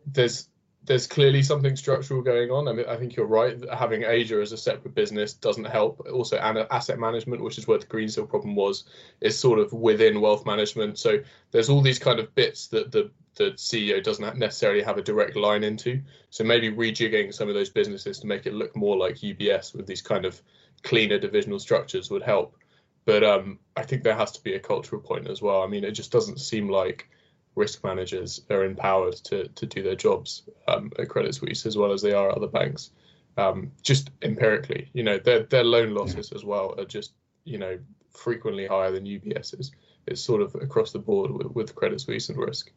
there's 0.05 0.49
there's 0.83 1.05
clearly 1.05 1.43
something 1.43 1.75
structural 1.75 2.21
going 2.21 2.49
on. 2.49 2.67
I 2.67 2.73
mean, 2.73 2.85
I 2.87 2.95
think 2.95 3.15
you're 3.15 3.27
right. 3.27 3.55
Having 3.71 4.03
Asia 4.03 4.41
as 4.41 4.51
a 4.51 4.57
separate 4.57 4.95
business 4.95 5.33
doesn't 5.33 5.65
help. 5.65 6.07
Also, 6.11 6.37
asset 6.37 6.99
management, 6.99 7.43
which 7.43 7.59
is 7.59 7.67
where 7.67 7.77
the 7.77 7.85
green 7.85 8.07
Greensill 8.07 8.27
problem 8.27 8.55
was, 8.55 8.85
is 9.21 9.37
sort 9.37 9.59
of 9.59 9.71
within 9.73 10.21
wealth 10.21 10.45
management. 10.45 10.97
So 10.97 11.19
there's 11.51 11.69
all 11.69 11.81
these 11.81 11.99
kind 11.99 12.19
of 12.19 12.33
bits 12.33 12.67
that 12.67 12.91
the 12.91 13.11
the 13.35 13.51
CEO 13.51 14.03
doesn't 14.03 14.37
necessarily 14.37 14.81
have 14.81 14.97
a 14.97 15.01
direct 15.01 15.35
line 15.35 15.63
into. 15.63 16.01
So 16.31 16.43
maybe 16.43 16.69
rejigging 16.69 17.33
some 17.33 17.47
of 17.47 17.55
those 17.55 17.69
businesses 17.69 18.19
to 18.19 18.27
make 18.27 18.45
it 18.45 18.53
look 18.53 18.75
more 18.75 18.97
like 18.97 19.15
UBS 19.15 19.73
with 19.73 19.87
these 19.87 20.01
kind 20.01 20.25
of 20.25 20.41
cleaner 20.83 21.17
divisional 21.17 21.59
structures 21.59 22.09
would 22.09 22.23
help. 22.23 22.57
But 23.05 23.23
um, 23.23 23.59
I 23.77 23.83
think 23.83 24.03
there 24.03 24.17
has 24.17 24.31
to 24.33 24.43
be 24.43 24.55
a 24.55 24.59
cultural 24.59 25.01
point 25.01 25.27
as 25.27 25.41
well. 25.41 25.63
I 25.63 25.67
mean, 25.67 25.83
it 25.83 25.91
just 25.91 26.11
doesn't 26.11 26.39
seem 26.39 26.67
like 26.69 27.09
risk 27.55 27.83
managers 27.83 28.41
are 28.49 28.63
empowered 28.63 29.13
to 29.13 29.47
to 29.49 29.65
do 29.65 29.83
their 29.83 29.95
jobs 29.95 30.43
um, 30.67 30.91
at 30.97 31.09
Credit 31.09 31.33
Suisse 31.35 31.65
as 31.65 31.77
well 31.77 31.91
as 31.91 32.01
they 32.01 32.13
are 32.13 32.29
at 32.29 32.37
other 32.37 32.47
banks. 32.47 32.91
Um, 33.37 33.71
just 33.81 34.11
empirically, 34.21 34.89
you 34.93 35.03
know, 35.03 35.17
their 35.17 35.43
their 35.43 35.63
loan 35.63 35.93
losses 35.93 36.31
as 36.31 36.43
well 36.43 36.75
are 36.77 36.85
just 36.85 37.13
you 37.43 37.57
know 37.57 37.79
frequently 38.11 38.67
higher 38.67 38.91
than 38.91 39.05
UBS's. 39.05 39.71
It's 40.07 40.21
sort 40.21 40.41
of 40.41 40.55
across 40.55 40.91
the 40.91 40.99
board 40.99 41.31
with, 41.31 41.51
with 41.51 41.75
Credit 41.75 42.01
Suisse 42.01 42.29
and 42.29 42.37
risk. 42.37 42.71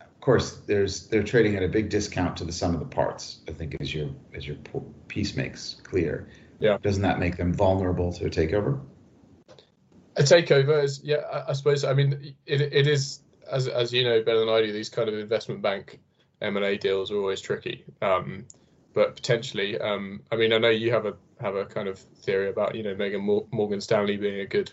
Of 0.00 0.20
course, 0.20 0.58
there's 0.66 1.06
they're 1.08 1.22
trading 1.22 1.56
at 1.56 1.62
a 1.62 1.68
big 1.68 1.90
discount 1.90 2.38
to 2.38 2.44
the 2.44 2.52
sum 2.52 2.72
of 2.74 2.80
the 2.80 2.86
parts. 2.86 3.40
I 3.48 3.52
think 3.52 3.76
as 3.80 3.92
your 3.92 4.10
as 4.34 4.46
your 4.46 4.56
piece 5.08 5.36
makes 5.36 5.76
clear. 5.82 6.28
Yeah. 6.60 6.78
Doesn't 6.80 7.02
that 7.02 7.18
make 7.18 7.36
them 7.36 7.52
vulnerable 7.52 8.12
to 8.14 8.26
a 8.26 8.30
takeover? 8.30 8.80
A 10.16 10.22
takeover 10.22 10.82
is 10.82 11.00
yeah 11.02 11.22
I, 11.32 11.50
I, 11.50 11.52
suppose 11.52 11.84
i 11.84 11.92
mean 11.92 12.34
it, 12.46 12.60
it 12.60 12.86
is 12.86 13.20
as 13.50 13.68
as 13.68 13.92
you 13.92 14.04
know 14.04 14.22
better 14.22 14.40
than 14.40 14.48
i 14.48 14.60
do 14.60 14.72
these 14.72 14.88
kind 14.88 15.08
of 15.08 15.18
investment 15.18 15.62
bank 15.62 16.00
m&a 16.40 16.76
deals 16.78 17.10
are 17.10 17.16
always 17.16 17.40
tricky 17.40 17.84
um, 18.02 18.44
but 18.92 19.16
potentially 19.16 19.78
um, 19.78 20.20
i 20.30 20.36
mean 20.36 20.52
i 20.52 20.58
know 20.58 20.70
you 20.70 20.90
have 20.90 21.06
a 21.06 21.14
have 21.40 21.56
a 21.56 21.64
kind 21.64 21.88
of 21.88 21.98
theory 21.98 22.48
about 22.48 22.74
you 22.74 22.82
know 22.82 22.94
Megan 22.94 23.20
morgan 23.50 23.80
stanley 23.80 24.16
being 24.16 24.40
a 24.40 24.46
good 24.46 24.72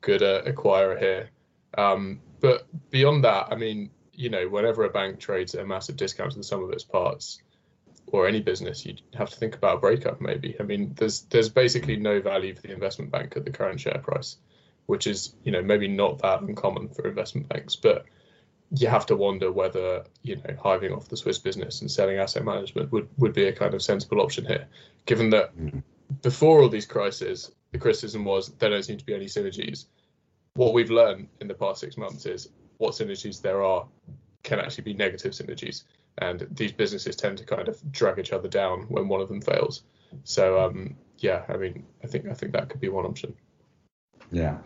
good 0.00 0.22
uh, 0.22 0.42
acquirer 0.42 0.98
here 0.98 1.30
um, 1.76 2.20
but 2.40 2.66
beyond 2.90 3.24
that 3.24 3.48
i 3.50 3.56
mean 3.56 3.90
you 4.12 4.28
know 4.28 4.48
whenever 4.48 4.84
a 4.84 4.90
bank 4.90 5.18
trades 5.18 5.54
at 5.54 5.62
a 5.62 5.66
massive 5.66 5.96
discount 5.96 6.32
to 6.32 6.38
the 6.38 6.44
sum 6.44 6.62
of 6.62 6.70
its 6.70 6.84
parts 6.84 7.40
or 8.10 8.26
any 8.26 8.40
business, 8.40 8.86
you'd 8.86 9.02
have 9.14 9.28
to 9.28 9.36
think 9.36 9.54
about 9.54 9.76
a 9.76 9.80
breakup. 9.80 10.18
Maybe. 10.18 10.56
I 10.58 10.62
mean, 10.62 10.94
there's 10.96 11.22
there's 11.22 11.50
basically 11.50 11.96
no 11.96 12.22
value 12.22 12.54
for 12.54 12.62
the 12.62 12.72
investment 12.72 13.10
bank 13.10 13.34
at 13.36 13.44
the 13.44 13.50
current 13.50 13.80
share 13.80 13.98
price 13.98 14.38
which 14.88 15.06
is 15.06 15.34
you 15.44 15.52
know 15.52 15.62
maybe 15.62 15.86
not 15.86 16.18
that 16.18 16.40
uncommon 16.40 16.88
for 16.88 17.06
investment 17.06 17.48
banks, 17.48 17.76
but 17.76 18.06
you 18.70 18.88
have 18.88 19.06
to 19.06 19.16
wonder 19.16 19.52
whether 19.52 20.04
you 20.22 20.36
know 20.36 20.56
hiving 20.62 20.92
off 20.92 21.08
the 21.08 21.16
Swiss 21.16 21.38
business 21.38 21.82
and 21.82 21.90
selling 21.90 22.18
asset 22.18 22.44
management 22.44 22.90
would 22.90 23.08
would 23.18 23.34
be 23.34 23.46
a 23.48 23.52
kind 23.52 23.74
of 23.74 23.82
sensible 23.82 24.20
option 24.20 24.46
here, 24.46 24.66
given 25.04 25.30
that 25.30 25.56
mm-hmm. 25.56 25.80
before 26.22 26.62
all 26.62 26.70
these 26.70 26.86
crises, 26.86 27.52
the 27.72 27.78
criticism 27.78 28.24
was 28.24 28.48
there 28.58 28.70
don't 28.70 28.82
seem 28.82 28.98
to 28.98 29.04
be 29.04 29.14
any 29.14 29.26
synergies. 29.26 29.84
What 30.54 30.72
we've 30.72 30.90
learned 30.90 31.28
in 31.40 31.48
the 31.48 31.54
past 31.54 31.80
six 31.80 31.98
months 31.98 32.24
is 32.24 32.48
what 32.78 32.94
synergies 32.94 33.42
there 33.42 33.62
are 33.62 33.86
can 34.42 34.58
actually 34.58 34.84
be 34.84 34.94
negative 34.94 35.32
synergies, 35.32 35.84
and 36.16 36.46
these 36.50 36.72
businesses 36.72 37.14
tend 37.14 37.36
to 37.38 37.44
kind 37.44 37.68
of 37.68 37.78
drag 37.92 38.18
each 38.18 38.32
other 38.32 38.48
down 38.48 38.86
when 38.88 39.06
one 39.06 39.20
of 39.20 39.28
them 39.28 39.42
fails. 39.42 39.82
So 40.24 40.58
um, 40.58 40.96
yeah, 41.18 41.42
I 41.50 41.58
mean, 41.58 41.84
I 42.02 42.06
think 42.06 42.26
I 42.26 42.32
think 42.32 42.52
that 42.52 42.70
could 42.70 42.80
be 42.80 42.88
one 42.88 43.04
option. 43.04 43.34
Yeah. 44.30 44.58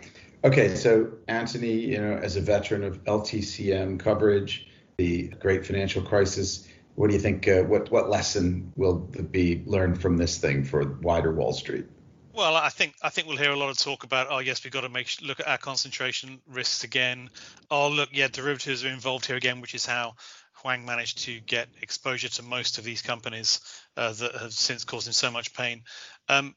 Okay, 0.45 0.75
so 0.75 1.12
Antony, 1.28 1.73
you 1.73 2.00
know, 2.00 2.16
as 2.16 2.37
a 2.37 2.40
veteran 2.40 2.83
of 2.83 3.04
LTCM 3.04 4.00
coverage, 4.00 4.66
the 4.97 5.28
great 5.28 5.64
financial 5.64 6.02
crisis, 6.02 6.66
what 6.95 7.09
do 7.09 7.14
you 7.14 7.21
think? 7.21 7.49
Uh, 7.49 7.62
what 7.62 7.90
what 7.90 8.11
lesson 8.11 8.73
will 8.76 8.97
be 8.97 9.62
learned 9.64 10.00
from 10.00 10.16
this 10.16 10.38
thing 10.38 10.64
for 10.64 10.99
wider 11.00 11.33
Wall 11.33 11.52
Street? 11.52 11.87
Well, 12.35 12.57
I 12.57 12.71
think 12.71 12.95
I 13.02 13.09
think 13.09 13.28
we'll 13.28 13.37
hear 13.37 13.52
a 13.52 13.57
lot 13.57 13.71
of 13.71 13.78
talk 13.78 14.04
about. 14.04 14.28
Oh, 14.31 14.38
yes, 14.38 14.64
we've 14.64 14.73
got 14.73 14.83
to 14.83 14.88
make 14.88 15.09
look 15.23 15.40
at 15.40 15.49
our 15.49 15.59
concentration 15.59 16.40
risks 16.47 16.85
again. 16.85 17.31
Oh, 17.71 17.88
look, 17.88 18.11
yeah, 18.12 18.28
derivatives 18.28 18.85
are 18.85 18.88
involved 18.88 19.26
here 19.26 19.37
again, 19.37 19.61
which 19.61 19.75
is 19.75 19.87
how 19.87 20.14
Hwang 20.62 20.85
managed 20.85 21.25
to 21.25 21.40
get 21.40 21.69
exposure 21.81 22.28
to 22.28 22.42
most 22.42 22.78
of 22.78 22.85
these 22.85 23.02
companies 23.02 23.61
uh, 23.97 24.12
that 24.12 24.35
have 24.37 24.52
since 24.52 24.85
caused 24.85 25.07
him 25.07 25.12
so 25.12 25.31
much 25.31 25.54
pain. 25.54 25.83
Um, 26.28 26.54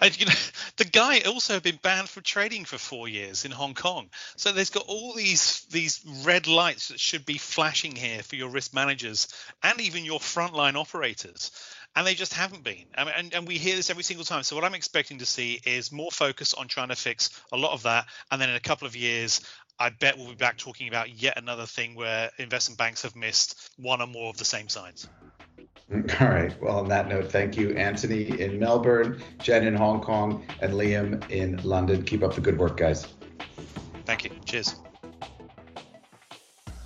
and, 0.00 0.18
you 0.18 0.26
know, 0.26 0.32
the 0.76 0.84
guy 0.84 1.20
also 1.20 1.60
been 1.60 1.78
banned 1.82 2.08
from 2.08 2.22
trading 2.22 2.64
for 2.64 2.78
four 2.78 3.08
years 3.08 3.44
in 3.44 3.50
Hong 3.50 3.74
Kong. 3.74 4.08
So 4.36 4.52
there's 4.52 4.70
got 4.70 4.84
all 4.86 5.14
these 5.14 5.64
these 5.70 6.00
red 6.24 6.46
lights 6.46 6.88
that 6.88 7.00
should 7.00 7.24
be 7.26 7.38
flashing 7.38 7.94
here 7.94 8.22
for 8.22 8.36
your 8.36 8.48
risk 8.48 8.74
managers 8.74 9.28
and 9.62 9.80
even 9.80 10.04
your 10.04 10.18
frontline 10.18 10.76
operators. 10.76 11.50
And 11.96 12.04
they 12.04 12.14
just 12.14 12.34
haven't 12.34 12.64
been. 12.64 12.86
I 12.96 13.04
mean, 13.04 13.14
and, 13.16 13.34
and 13.34 13.46
we 13.46 13.56
hear 13.56 13.76
this 13.76 13.88
every 13.88 14.02
single 14.02 14.24
time. 14.24 14.42
So 14.42 14.56
what 14.56 14.64
I'm 14.64 14.74
expecting 14.74 15.18
to 15.18 15.26
see 15.26 15.60
is 15.64 15.92
more 15.92 16.10
focus 16.10 16.52
on 16.52 16.66
trying 16.66 16.88
to 16.88 16.96
fix 16.96 17.30
a 17.52 17.56
lot 17.56 17.72
of 17.72 17.84
that. 17.84 18.06
And 18.32 18.40
then 18.40 18.50
in 18.50 18.56
a 18.56 18.60
couple 18.60 18.88
of 18.88 18.96
years, 18.96 19.40
I 19.78 19.90
bet 19.90 20.18
we'll 20.18 20.28
be 20.28 20.34
back 20.34 20.56
talking 20.56 20.88
about 20.88 21.10
yet 21.10 21.36
another 21.36 21.66
thing 21.66 21.94
where 21.94 22.30
investment 22.38 22.78
banks 22.78 23.02
have 23.02 23.14
missed 23.14 23.70
one 23.76 24.00
or 24.00 24.06
more 24.08 24.28
of 24.28 24.36
the 24.38 24.44
same 24.44 24.68
signs. 24.68 25.08
All 26.20 26.28
right. 26.28 26.54
Well, 26.62 26.78
on 26.78 26.88
that 26.88 27.08
note, 27.08 27.30
thank 27.30 27.56
you, 27.56 27.70
Antony 27.74 28.40
in 28.40 28.58
Melbourne, 28.58 29.22
Jen 29.38 29.66
in 29.66 29.74
Hong 29.74 30.00
Kong, 30.00 30.44
and 30.60 30.72
Liam 30.74 31.28
in 31.30 31.62
London. 31.62 32.02
Keep 32.02 32.22
up 32.22 32.34
the 32.34 32.40
good 32.40 32.58
work, 32.58 32.76
guys. 32.76 33.06
Thank 34.06 34.24
you. 34.24 34.30
Cheers. 34.44 34.76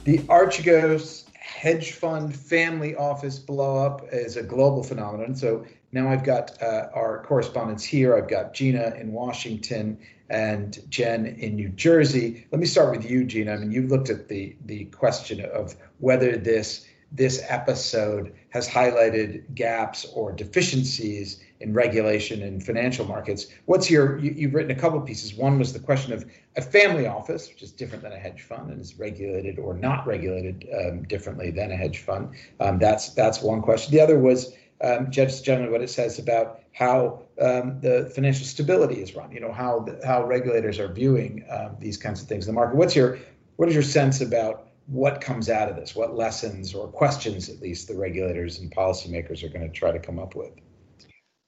The 0.05 0.19
Archegos 0.21 1.25
hedge 1.35 1.93
fund 1.93 2.35
family 2.35 2.95
office 2.97 3.39
blow 3.39 3.85
up 3.85 4.03
is 4.13 4.37
a 4.37 4.43
global 4.43 4.83
phenomenon. 4.83 5.35
So 5.35 5.65
now 5.93 6.09
I've 6.09 6.25
got 6.25 6.61
uh, 6.63 6.89
our 6.95 7.25
correspondents 7.25 7.85
here. 7.85 8.17
I've 8.17 8.29
got 8.29 8.55
Gina 8.55 8.95
in 8.99 9.13
Washington 9.13 9.99
and 10.31 10.79
Jen 10.89 11.27
in 11.27 11.57
New 11.57 11.71
Jersey. 11.71 12.47
Let 12.53 12.61
me 12.61 12.67
start 12.67 12.97
with 12.97 13.11
you, 13.11 13.25
Gina. 13.25 13.55
I 13.55 13.57
mean, 13.57 13.73
you've 13.73 13.91
looked 13.91 14.11
at 14.11 14.29
the 14.29 14.57
the 14.67 14.85
question 14.87 15.45
of 15.45 15.75
whether 15.99 16.37
this 16.37 16.87
this 17.11 17.43
episode 17.49 18.35
has 18.51 18.69
highlighted 18.69 19.55
gaps 19.55 20.05
or 20.15 20.33
deficiencies 20.33 21.41
in 21.61 21.73
regulation 21.73 22.43
in 22.43 22.61
financial 22.61 23.07
markets. 23.07 23.47
What's 23.65 23.91
your, 23.91 24.19
you, 24.19 24.47
have 24.47 24.55
written 24.55 24.71
a 24.71 24.79
couple 24.79 25.01
pieces. 25.01 25.35
One 25.35 25.59
was 25.59 25.73
the 25.73 25.81
question 25.81 26.13
of 26.13 26.25
a 26.57 26.63
family 26.63 27.07
office, 27.07 27.49
which 27.49 27.63
is 27.63 27.73
different 27.73 28.03
than 28.03 28.13
a 28.13 28.19
hedge 28.19 28.43
fund 28.43 28.71
and 28.71 28.81
is 28.81 28.99
regulated 28.99 29.59
or 29.59 29.75
not 29.75 30.07
regulated 30.07 30.69
um, 30.79 31.03
differently 31.05 31.51
than 31.51 31.73
a 31.73 31.77
hedge 31.77 31.99
fund. 31.99 32.35
Um, 32.61 32.79
that's, 32.79 33.11
that's 33.11 33.43
one 33.43 33.63
question. 33.63 33.93
The 33.93 34.01
other 34.01 34.19
was 34.19 34.53
um, 34.83 35.11
just 35.11 35.45
generally 35.45 35.73
what 35.73 35.83
it 35.83 35.91
says 35.91 36.19
about 36.19 36.61
how 36.73 37.23
um, 37.41 37.81
the 37.81 38.13
financial 38.15 38.45
stability 38.45 39.03
is 39.03 39.17
run, 39.17 39.33
you 39.33 39.41
know, 39.41 39.53
how, 39.53 39.87
how 40.05 40.25
regulators 40.25 40.79
are 40.79 40.93
viewing 40.93 41.45
um, 41.51 41.77
these 41.81 41.97
kinds 41.97 42.23
of 42.23 42.29
things 42.29 42.47
in 42.47 42.55
the 42.55 42.61
market. 42.61 42.77
What's 42.77 42.95
your, 42.95 43.19
what 43.57 43.69
is 43.69 43.75
your 43.75 43.83
sense 43.83 44.21
about 44.21 44.68
what 44.89 45.21
comes 45.21 45.51
out 45.51 45.69
of 45.69 45.77
this, 45.77 45.95
what 45.95 46.17
lessons 46.17 46.75
or 46.75 46.89
questions 46.89 47.51
at 47.51 47.61
least 47.61 47.89
the 47.89 47.95
regulators 47.95 48.59
and 48.59 48.75
policymakers 48.75 49.45
are 49.45 49.49
going 49.49 49.67
to 49.67 49.73
try 49.73 49.93
to 49.93 49.99
come 49.99 50.19
up 50.19 50.35
with. 50.35 50.51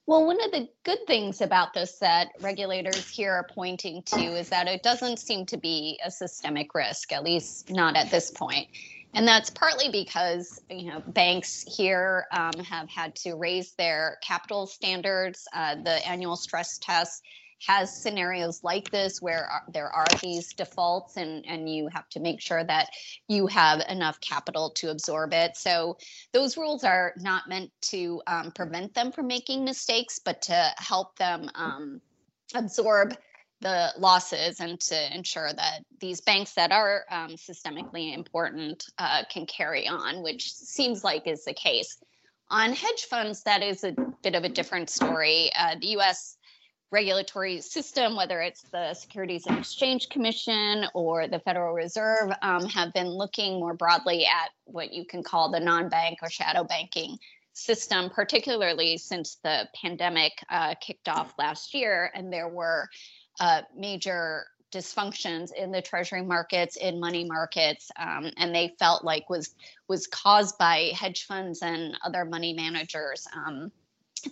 Well, 0.07 0.27
one 0.27 0.43
of 0.45 0.51
the 0.51 0.69
good 0.83 0.99
things 1.07 1.41
about 1.41 1.73
this 1.73 1.99
that 2.01 2.29
regulators 2.41 3.09
here 3.09 3.33
are 3.33 3.47
pointing 3.55 4.03
to 4.07 4.21
is 4.21 4.49
that 4.51 4.67
it 4.67 4.83
doesn't 4.83 5.21
seem 5.21 5.47
to 5.47 5.57
be 5.57 5.99
a 6.05 6.11
systemic 6.11 6.75
risk, 6.75 7.13
at 7.13 7.25
least 7.25 7.71
not 7.71 7.97
at 7.97 8.11
this 8.11 8.31
point. 8.31 8.69
And 9.15 9.27
that's 9.27 9.51
partly 9.51 9.91
because 9.91 10.61
you 10.69 10.91
know 10.91 11.03
banks 11.07 11.65
here 11.67 12.27
um, 12.33 12.53
have 12.65 12.89
had 12.89 13.15
to 13.17 13.35
raise 13.35 13.73
their 13.73 14.19
capital 14.23 14.67
standards. 14.67 15.49
Uh, 15.53 15.77
the 15.77 16.07
annual 16.07 16.37
stress 16.37 16.79
tests 16.79 17.23
has 17.67 17.95
scenarios 17.95 18.65
like 18.65 18.91
this 18.91 19.21
where 19.21 19.63
there 19.73 19.89
are 19.89 20.07
these 20.23 20.53
defaults 20.55 21.17
and, 21.17 21.45
and 21.47 21.69
you 21.69 21.89
have 21.93 22.09
to 22.09 22.21
make 22.21 22.41
sure 22.41 22.65
that 22.65 22.91
you 23.29 23.47
have 23.47 23.83
enough 23.89 24.21
capital 24.21 24.71
to 24.71 24.91
absorb 24.91 25.33
it. 25.33 25.57
So 25.57 25.99
those 26.33 26.57
rules 26.57 26.85
are 26.85 27.13
not 27.19 27.49
meant 27.49 27.71
to 27.83 28.23
um, 28.27 28.53
prevent 28.53 28.95
them 28.95 29.13
from 29.13 29.27
making 29.27 29.65
mistakes, 29.65 30.19
but 30.19 30.43
to 30.43 30.71
help 30.79 31.17
them 31.17 31.51
um, 31.55 32.01
absorb 32.55 33.17
the 33.61 33.93
losses 33.99 34.61
and 34.61 34.81
to 34.81 35.15
ensure 35.15 35.53
that 35.53 35.81
these 36.01 36.23
banks 36.23 36.55
that 36.55 36.73
are 36.73 37.05
um, 37.11 37.31
systemically 37.33 38.15
important 38.15 38.85
uh, 38.99 39.23
can 39.31 39.45
carry 39.45 39.87
on, 39.87 40.23
which 40.23 40.51
seems 40.51 41.05
like 41.05 41.27
is 41.27 41.45
the 41.45 41.53
case. 41.53 41.99
On 42.49 42.73
hedge 42.73 43.05
funds, 43.05 43.43
that 43.45 43.63
is 43.63 43.85
a 43.85 43.95
bit 44.23 44.35
of 44.35 44.45
a 44.45 44.49
different 44.49 44.91
story. 44.91 45.51
Uh, 45.57 45.77
the 45.81 45.89
US 45.99 46.37
regulatory 46.91 47.61
system, 47.61 48.17
whether 48.17 48.41
it's 48.41 48.63
the 48.63 48.95
Securities 48.95 49.47
and 49.47 49.59
Exchange 49.59 50.09
Commission 50.09 50.87
or 50.95 51.29
the 51.29 51.39
Federal 51.41 51.73
Reserve, 51.73 52.31
um, 52.43 52.67
have 52.67 52.93
been 52.93 53.09
looking 53.09 53.61
more 53.61 53.75
broadly 53.75 54.27
at 54.27 54.51
what 54.65 54.93
you 54.93 55.05
can 55.05 55.23
call 55.23 55.51
the 55.51 55.61
non 55.61 55.89
bank 55.89 56.19
or 56.23 56.31
shadow 56.31 56.65
banking 56.65 57.17
system, 57.53 58.11
particularly 58.11 58.97
since 58.97 59.37
the 59.43 59.69
pandemic 59.81 60.33
uh, 60.49 60.75
kicked 60.81 61.09
off 61.09 61.35
last 61.39 61.75
year. 61.75 62.11
And 62.15 62.33
there 62.33 62.49
were 62.49 62.89
uh, 63.39 63.63
major 63.77 64.47
dysfunctions 64.73 65.53
in 65.53 65.73
the 65.73 65.83
treasury 65.83 66.23
markets 66.23 66.77
in 66.77 67.01
money 67.01 67.25
markets 67.25 67.91
um, 67.99 68.31
and 68.37 68.55
they 68.55 68.73
felt 68.79 69.05
like 69.05 69.29
was 69.29 69.55
was 69.89 70.07
caused 70.07 70.57
by 70.59 70.93
hedge 70.95 71.25
funds 71.25 71.61
and 71.63 71.99
other 72.05 72.25
money 72.25 72.53
managers 72.53 73.27
um, 73.35 73.73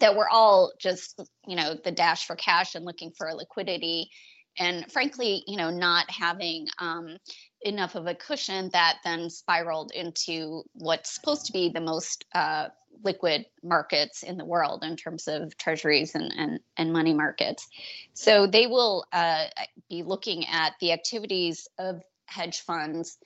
that 0.00 0.16
we're 0.16 0.28
all 0.28 0.72
just 0.78 1.20
you 1.46 1.56
know 1.56 1.74
the 1.84 1.92
dash 1.92 2.26
for 2.26 2.36
cash 2.36 2.74
and 2.74 2.84
looking 2.84 3.10
for 3.16 3.32
liquidity 3.34 4.10
and 4.58 4.90
frankly 4.90 5.42
you 5.46 5.56
know 5.56 5.70
not 5.70 6.10
having 6.10 6.66
um, 6.78 7.16
enough 7.62 7.94
of 7.94 8.06
a 8.06 8.14
cushion 8.14 8.70
that 8.72 8.98
then 9.04 9.30
spiraled 9.30 9.92
into 9.94 10.62
what's 10.74 11.14
supposed 11.14 11.46
to 11.46 11.52
be 11.52 11.68
the 11.68 11.80
most 11.80 12.24
uh, 12.34 12.68
liquid 13.04 13.46
markets 13.62 14.22
in 14.22 14.36
the 14.36 14.44
world 14.44 14.82
in 14.84 14.96
terms 14.96 15.28
of 15.28 15.56
treasuries 15.56 16.14
and, 16.14 16.32
and, 16.36 16.60
and 16.76 16.92
money 16.92 17.14
markets. 17.14 17.66
So 18.14 18.46
they 18.46 18.66
will 18.66 19.04
uh, 19.12 19.46
be 19.88 20.02
looking 20.02 20.46
at 20.46 20.74
the 20.80 20.92
activities 20.92 21.68
of 21.78 22.02
hedge 22.26 22.60
funds 22.60 23.18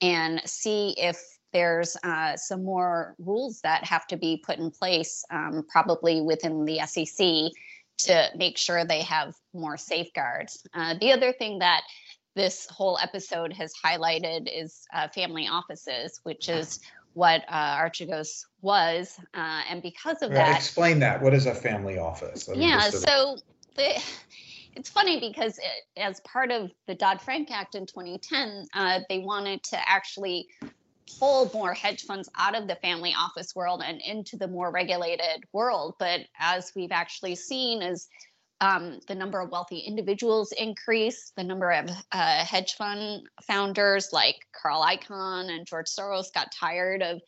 and 0.00 0.40
see 0.46 0.94
if 0.96 1.20
there's 1.52 1.96
uh, 2.04 2.36
some 2.36 2.64
more 2.64 3.14
rules 3.18 3.60
that 3.62 3.84
have 3.84 4.06
to 4.08 4.16
be 4.16 4.42
put 4.44 4.58
in 4.58 4.70
place, 4.70 5.24
um, 5.30 5.64
probably 5.68 6.20
within 6.20 6.64
the 6.64 6.80
SEC, 6.86 7.52
to 7.98 8.30
make 8.36 8.56
sure 8.56 8.84
they 8.84 9.02
have 9.02 9.34
more 9.52 9.76
safeguards. 9.76 10.66
Uh, 10.74 10.94
the 11.00 11.12
other 11.12 11.32
thing 11.32 11.58
that 11.58 11.82
this 12.34 12.66
whole 12.70 12.98
episode 13.02 13.52
has 13.52 13.72
highlighted 13.84 14.48
is 14.52 14.86
uh, 14.94 15.08
family 15.08 15.48
offices, 15.48 16.20
which 16.22 16.48
is 16.48 16.80
what 17.14 17.44
uh, 17.48 17.76
Archegos 17.76 18.46
was, 18.62 19.18
uh, 19.34 19.62
and 19.68 19.82
because 19.82 20.22
of 20.22 20.30
right, 20.30 20.36
that, 20.36 20.56
explain 20.56 21.00
that. 21.00 21.20
What 21.20 21.34
is 21.34 21.46
a 21.46 21.54
family 21.54 21.98
office? 21.98 22.48
yeah, 22.54 22.88
so 22.88 23.36
the, 23.76 24.00
it's 24.76 24.88
funny 24.88 25.18
because 25.18 25.58
it, 25.58 26.00
as 26.00 26.20
part 26.20 26.52
of 26.52 26.70
the 26.86 26.94
Dodd 26.94 27.20
Frank 27.20 27.50
Act 27.50 27.74
in 27.74 27.84
2010, 27.86 28.66
uh, 28.74 29.00
they 29.08 29.18
wanted 29.18 29.62
to 29.64 29.88
actually 29.88 30.46
pull 31.18 31.50
more 31.52 31.74
hedge 31.74 32.04
funds 32.04 32.28
out 32.38 32.56
of 32.56 32.68
the 32.68 32.76
family 32.76 33.14
office 33.18 33.54
world 33.54 33.82
and 33.84 34.00
into 34.00 34.36
the 34.36 34.48
more 34.48 34.70
regulated 34.70 35.44
world. 35.52 35.94
But 35.98 36.20
as 36.38 36.72
we've 36.74 36.92
actually 36.92 37.36
seen, 37.36 37.82
is 37.82 38.08
um, 38.60 39.00
the 39.08 39.14
number 39.14 39.40
of 39.40 39.50
wealthy 39.50 39.78
individuals 39.78 40.52
increase, 40.52 41.32
the 41.36 41.44
number 41.44 41.70
of 41.70 41.88
uh, 42.12 42.44
hedge 42.44 42.74
fund 42.74 43.22
founders 43.42 44.10
like 44.12 44.36
Carl 44.52 44.82
Icahn 44.82 45.50
and 45.50 45.66
George 45.66 45.88
Soros 45.88 46.32
got 46.32 46.52
tired 46.52 47.02
of, 47.02 47.20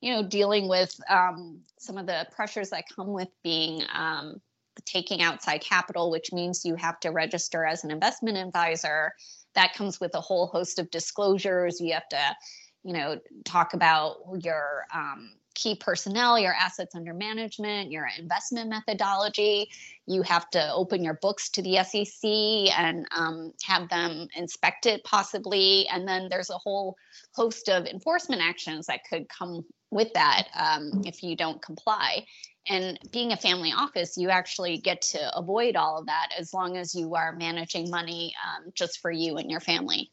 you 0.00 0.12
know, 0.12 0.22
dealing 0.22 0.68
with 0.68 0.94
um, 1.08 1.60
some 1.78 1.96
of 1.96 2.06
the 2.06 2.26
pressures 2.32 2.70
that 2.70 2.84
come 2.94 3.12
with 3.12 3.28
being 3.44 3.82
um, 3.94 4.40
taking 4.84 5.22
outside 5.22 5.60
capital, 5.60 6.10
which 6.10 6.32
means 6.32 6.64
you 6.64 6.74
have 6.74 6.98
to 7.00 7.10
register 7.10 7.64
as 7.64 7.84
an 7.84 7.90
investment 7.90 8.36
advisor. 8.36 9.12
That 9.54 9.74
comes 9.74 10.00
with 10.00 10.14
a 10.14 10.20
whole 10.20 10.46
host 10.46 10.78
of 10.78 10.90
disclosures. 10.90 11.80
You 11.80 11.92
have 11.94 12.08
to, 12.08 12.36
you 12.84 12.92
know, 12.92 13.20
talk 13.44 13.74
about 13.74 14.16
your 14.40 14.86
um, 14.94 15.32
key 15.54 15.74
personnel, 15.74 16.38
your 16.38 16.54
assets 16.54 16.94
under 16.94 17.12
management, 17.12 17.90
your 17.90 18.08
investment 18.18 18.70
methodology. 18.70 19.70
You 20.06 20.22
have 20.22 20.48
to 20.50 20.72
open 20.72 21.04
your 21.04 21.14
books 21.14 21.50
to 21.50 21.62
the 21.62 21.82
SEC 21.84 22.78
and 22.78 23.06
um, 23.16 23.52
have 23.64 23.88
them 23.88 24.28
inspected, 24.34 25.02
possibly. 25.04 25.86
And 25.88 26.08
then 26.08 26.28
there's 26.30 26.50
a 26.50 26.58
whole 26.58 26.96
host 27.34 27.68
of 27.68 27.86
enforcement 27.86 28.42
actions 28.42 28.86
that 28.86 29.00
could 29.08 29.28
come 29.28 29.64
with 29.90 30.12
that 30.14 30.48
um, 30.54 31.02
if 31.04 31.22
you 31.22 31.36
don't 31.36 31.60
comply. 31.60 32.26
And 32.68 32.98
being 33.10 33.32
a 33.32 33.36
family 33.36 33.72
office, 33.76 34.16
you 34.16 34.30
actually 34.30 34.78
get 34.78 35.02
to 35.02 35.36
avoid 35.36 35.76
all 35.76 35.98
of 35.98 36.06
that 36.06 36.28
as 36.38 36.54
long 36.54 36.76
as 36.76 36.94
you 36.94 37.14
are 37.14 37.34
managing 37.34 37.90
money 37.90 38.34
um, 38.46 38.70
just 38.74 39.00
for 39.00 39.10
you 39.10 39.36
and 39.38 39.50
your 39.50 39.60
family. 39.60 40.10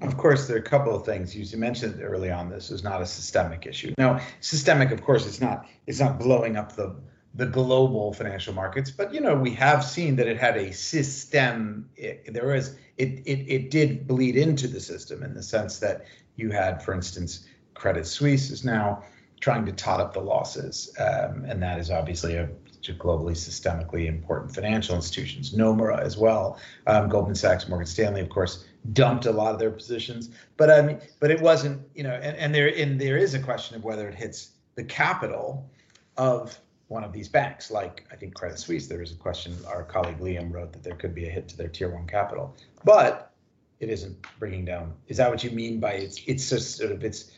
Of 0.00 0.16
course, 0.16 0.46
there 0.46 0.56
are 0.56 0.60
a 0.60 0.62
couple 0.62 0.94
of 0.94 1.04
things 1.04 1.36
you 1.36 1.58
mentioned 1.58 2.02
early 2.02 2.30
on. 2.30 2.50
This 2.50 2.70
is 2.70 2.82
not 2.82 3.00
a 3.00 3.06
systemic 3.06 3.64
issue. 3.66 3.94
Now, 3.96 4.20
systemic, 4.40 4.90
of 4.90 5.02
course, 5.02 5.26
it's 5.26 5.40
not. 5.40 5.66
It's 5.86 6.00
not 6.00 6.18
blowing 6.18 6.56
up 6.56 6.74
the 6.74 6.96
the 7.36 7.46
global 7.46 8.12
financial 8.12 8.54
markets, 8.54 8.90
but 8.90 9.12
you 9.12 9.20
know 9.20 9.34
we 9.34 9.50
have 9.50 9.84
seen 9.84 10.16
that 10.16 10.26
it 10.26 10.36
had 10.36 10.56
a 10.56 10.72
system. 10.72 11.88
It, 11.96 12.32
there 12.32 12.46
was 12.46 12.76
it, 12.96 13.22
it 13.24 13.46
it 13.48 13.70
did 13.70 14.06
bleed 14.06 14.36
into 14.36 14.66
the 14.68 14.80
system 14.80 15.22
in 15.22 15.34
the 15.34 15.42
sense 15.42 15.78
that 15.78 16.04
you 16.36 16.50
had, 16.50 16.82
for 16.82 16.92
instance, 16.92 17.46
Credit 17.74 18.06
Suisse 18.06 18.50
is 18.50 18.64
now 18.64 19.04
trying 19.40 19.64
to 19.66 19.72
tot 19.72 20.00
up 20.00 20.12
the 20.12 20.20
losses, 20.20 20.92
um, 20.98 21.44
and 21.46 21.62
that 21.62 21.78
is 21.78 21.90
obviously 21.90 22.34
a 22.34 22.48
globally 22.82 23.32
systemically 23.32 24.06
important 24.06 24.54
financial 24.54 24.94
institutions. 24.94 25.54
Nomura 25.54 26.00
as 26.00 26.18
well, 26.18 26.58
um, 26.86 27.08
Goldman 27.08 27.34
Sachs, 27.34 27.66
Morgan 27.66 27.86
Stanley, 27.86 28.20
of 28.20 28.28
course, 28.28 28.64
dumped 28.92 29.26
a 29.26 29.32
lot 29.32 29.52
of 29.52 29.58
their 29.58 29.70
positions. 29.70 30.30
But 30.56 30.70
I 30.70 30.82
mean, 30.82 30.98
but 31.20 31.30
it 31.30 31.40
wasn't, 31.40 31.82
you 31.94 32.02
know, 32.02 32.12
and, 32.14 32.36
and 32.36 32.54
there 32.54 32.68
and 32.68 33.00
there 33.00 33.16
is 33.16 33.34
a 33.34 33.38
question 33.38 33.76
of 33.76 33.84
whether 33.84 34.08
it 34.08 34.14
hits 34.14 34.50
the 34.74 34.84
capital 34.84 35.68
of 36.16 36.58
one 36.88 37.02
of 37.02 37.12
these 37.12 37.28
banks, 37.28 37.70
like 37.70 38.06
I 38.12 38.16
think 38.16 38.34
Credit 38.34 38.58
Suisse. 38.58 38.86
There 38.86 39.02
is 39.02 39.12
a 39.12 39.16
question. 39.16 39.56
Our 39.66 39.82
colleague 39.82 40.18
Liam 40.18 40.52
wrote 40.52 40.72
that 40.72 40.82
there 40.82 40.94
could 40.94 41.14
be 41.14 41.26
a 41.26 41.30
hit 41.30 41.48
to 41.48 41.56
their 41.56 41.68
tier 41.68 41.88
one 41.88 42.06
capital, 42.06 42.54
but 42.84 43.32
it 43.80 43.88
isn't 43.88 44.16
bringing 44.38 44.64
down. 44.64 44.92
Is 45.08 45.16
that 45.16 45.30
what 45.30 45.42
you 45.42 45.50
mean 45.50 45.80
by 45.80 45.92
it's 45.92 46.20
it's 46.26 46.48
just 46.50 46.76
sort 46.76 46.92
of 46.92 47.04
it's 47.04 47.30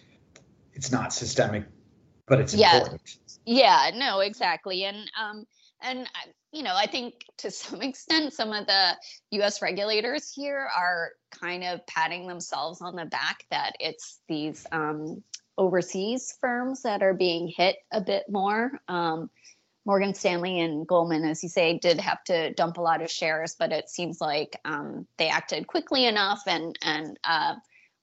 it's 0.73 0.91
not 0.91 1.13
systemic, 1.13 1.65
but 2.27 2.41
it's 2.41 2.55
yeah. 2.55 2.79
important. 2.79 3.19
Yeah. 3.45 3.91
No. 3.95 4.21
Exactly. 4.21 4.85
And 4.85 5.11
um 5.21 5.47
and 5.83 6.09
you 6.53 6.63
know, 6.63 6.75
I 6.75 6.87
think 6.87 7.15
to 7.39 7.51
some 7.51 7.83
extent, 7.83 8.33
some 8.33 8.53
of 8.53 8.67
the 8.67 8.97
US 9.33 9.63
regulators 9.63 10.33
here 10.33 10.69
are 10.77 11.11
kind 11.31 11.65
of 11.65 11.87
patting 11.87 12.27
themselves 12.27 12.81
on 12.81 12.97
the 12.97 13.05
back 13.05 13.45
that 13.51 13.73
it's 13.81 14.21
these 14.29 14.67
um, 14.73 15.23
overseas 15.59 16.37
firms 16.41 16.83
that 16.83 17.03
are 17.03 17.15
being 17.15 17.53
hit 17.55 17.77
a 17.93 18.01
bit 18.01 18.25
more. 18.29 18.73
Um, 18.89 19.31
Morgan 19.85 20.15
Stanley 20.15 20.61
and 20.61 20.87
Goldman, 20.87 21.25
as 21.25 21.45
you 21.45 21.49
say, 21.49 21.79
did 21.79 22.01
have 22.01 22.23
to 22.25 22.53
dump 22.55 22.77
a 22.77 22.83
lot 22.83 23.03
of 23.03 23.11
shares, 23.11 23.55
but 23.57 23.71
it 23.71 23.89
seems 23.89 24.21
like 24.21 24.59
um, 24.65 25.07
they 25.17 25.29
acted 25.29 25.69
quickly 25.69 26.07
enough 26.07 26.43
and 26.47 26.77
and 26.83 27.17
uh, 27.23 27.55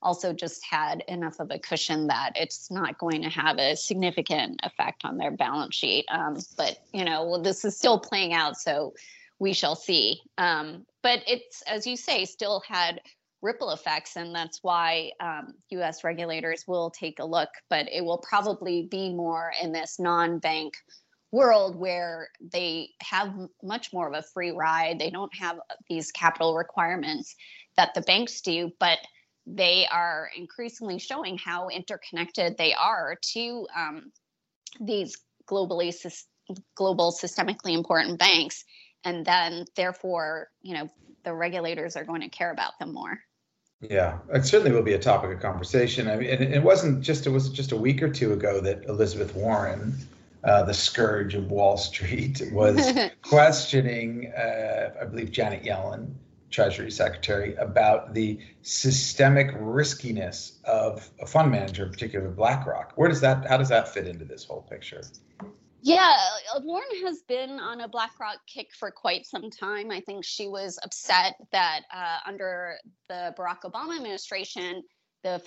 also 0.03 0.33
just 0.33 0.63
had 0.63 1.03
enough 1.07 1.39
of 1.39 1.49
a 1.49 1.59
cushion 1.59 2.07
that 2.07 2.33
it's 2.35 2.69
not 2.69 2.97
going 2.97 3.21
to 3.23 3.29
have 3.29 3.57
a 3.57 3.75
significant 3.75 4.59
effect 4.63 5.05
on 5.05 5.17
their 5.17 5.31
balance 5.31 5.75
sheet. 5.75 6.05
Um, 6.09 6.37
but 6.57 6.77
you 6.93 7.05
know, 7.05 7.25
well, 7.25 7.41
this 7.41 7.65
is 7.65 7.77
still 7.77 7.99
playing 7.99 8.33
out, 8.33 8.57
so 8.57 8.93
we 9.39 9.53
shall 9.53 9.75
see. 9.75 10.21
Um, 10.37 10.85
but 11.01 11.21
it's 11.27 11.61
as 11.63 11.87
you 11.87 11.97
say, 11.97 12.25
still 12.25 12.61
had 12.67 13.01
ripple 13.41 13.71
effects, 13.71 14.15
and 14.15 14.33
that's 14.33 14.59
why 14.61 15.11
um, 15.19 15.53
U.S. 15.71 16.03
regulators 16.03 16.65
will 16.67 16.89
take 16.89 17.19
a 17.19 17.25
look. 17.25 17.49
But 17.69 17.87
it 17.91 18.03
will 18.03 18.19
probably 18.19 18.87
be 18.89 19.13
more 19.13 19.51
in 19.61 19.71
this 19.71 19.99
non-bank 19.99 20.75
world 21.31 21.75
where 21.75 22.29
they 22.53 22.89
have 23.01 23.33
much 23.63 23.91
more 23.91 24.07
of 24.07 24.13
a 24.13 24.21
free 24.21 24.51
ride. 24.51 24.99
They 24.99 25.09
don't 25.09 25.35
have 25.35 25.57
these 25.89 26.11
capital 26.11 26.55
requirements 26.55 27.35
that 27.75 27.95
the 27.95 28.01
banks 28.01 28.39
do, 28.41 28.71
but 28.79 28.99
they 29.45 29.87
are 29.91 30.29
increasingly 30.37 30.99
showing 30.99 31.37
how 31.37 31.69
interconnected 31.69 32.57
they 32.57 32.73
are 32.73 33.17
to 33.33 33.67
um, 33.75 34.11
these 34.79 35.17
globally 35.47 35.93
global 36.75 37.11
systemically 37.11 37.73
important 37.73 38.19
banks 38.19 38.65
and 39.03 39.25
then 39.25 39.65
therefore 39.75 40.49
you 40.61 40.73
know 40.73 40.89
the 41.23 41.33
regulators 41.33 41.95
are 41.95 42.03
going 42.03 42.21
to 42.21 42.29
care 42.29 42.51
about 42.51 42.77
them 42.79 42.93
more. 42.93 43.19
Yeah 43.81 44.19
it 44.33 44.45
certainly 44.45 44.71
will 44.71 44.83
be 44.83 44.93
a 44.93 44.99
topic 44.99 45.31
of 45.31 45.41
conversation. 45.41 46.09
I 46.09 46.15
mean 46.15 46.29
it 46.29 46.63
wasn't 46.63 47.01
just 47.01 47.27
it 47.27 47.29
was 47.29 47.49
just 47.49 47.71
a 47.71 47.77
week 47.77 48.01
or 48.01 48.09
two 48.09 48.33
ago 48.33 48.61
that 48.61 48.85
elizabeth 48.85 49.35
warren 49.35 49.95
uh, 50.43 50.63
the 50.63 50.73
scourge 50.73 51.35
of 51.35 51.49
Wall 51.49 51.77
Street, 51.77 52.41
was 52.51 52.91
questioning, 53.21 54.31
uh, 54.35 54.89
I 55.01 55.05
believe, 55.05 55.31
Janet 55.31 55.63
Yellen, 55.63 56.13
Treasury 56.53 56.91
Secretary, 56.91 57.55
about 57.55 58.13
the 58.13 58.39
systemic 58.61 59.51
riskiness 59.59 60.59
of 60.63 61.09
a 61.19 61.25
fund 61.25 61.51
manager, 61.51 61.87
particularly 61.87 62.33
BlackRock. 62.33 62.93
Where 62.95 63.09
does 63.09 63.19
that? 63.21 63.45
How 63.47 63.57
does 63.57 63.69
that 63.69 63.91
fit 63.93 64.07
into 64.07 64.23
this 64.23 64.45
whole 64.45 64.61
picture? 64.61 65.01
Yeah, 65.81 66.15
Warren 66.61 66.87
has 67.03 67.23
been 67.27 67.59
on 67.59 67.81
a 67.81 67.89
BlackRock 67.89 68.37
kick 68.47 68.69
for 68.79 68.89
quite 68.91 69.25
some 69.25 69.49
time. 69.49 69.91
I 69.91 69.99
think 69.99 70.23
she 70.23 70.47
was 70.47 70.79
upset 70.83 71.35
that 71.51 71.81
uh, 71.93 72.19
under 72.25 72.77
the 73.09 73.35
Barack 73.37 73.63
Obama 73.65 73.97
administration, 73.97 74.83
the 75.23 75.41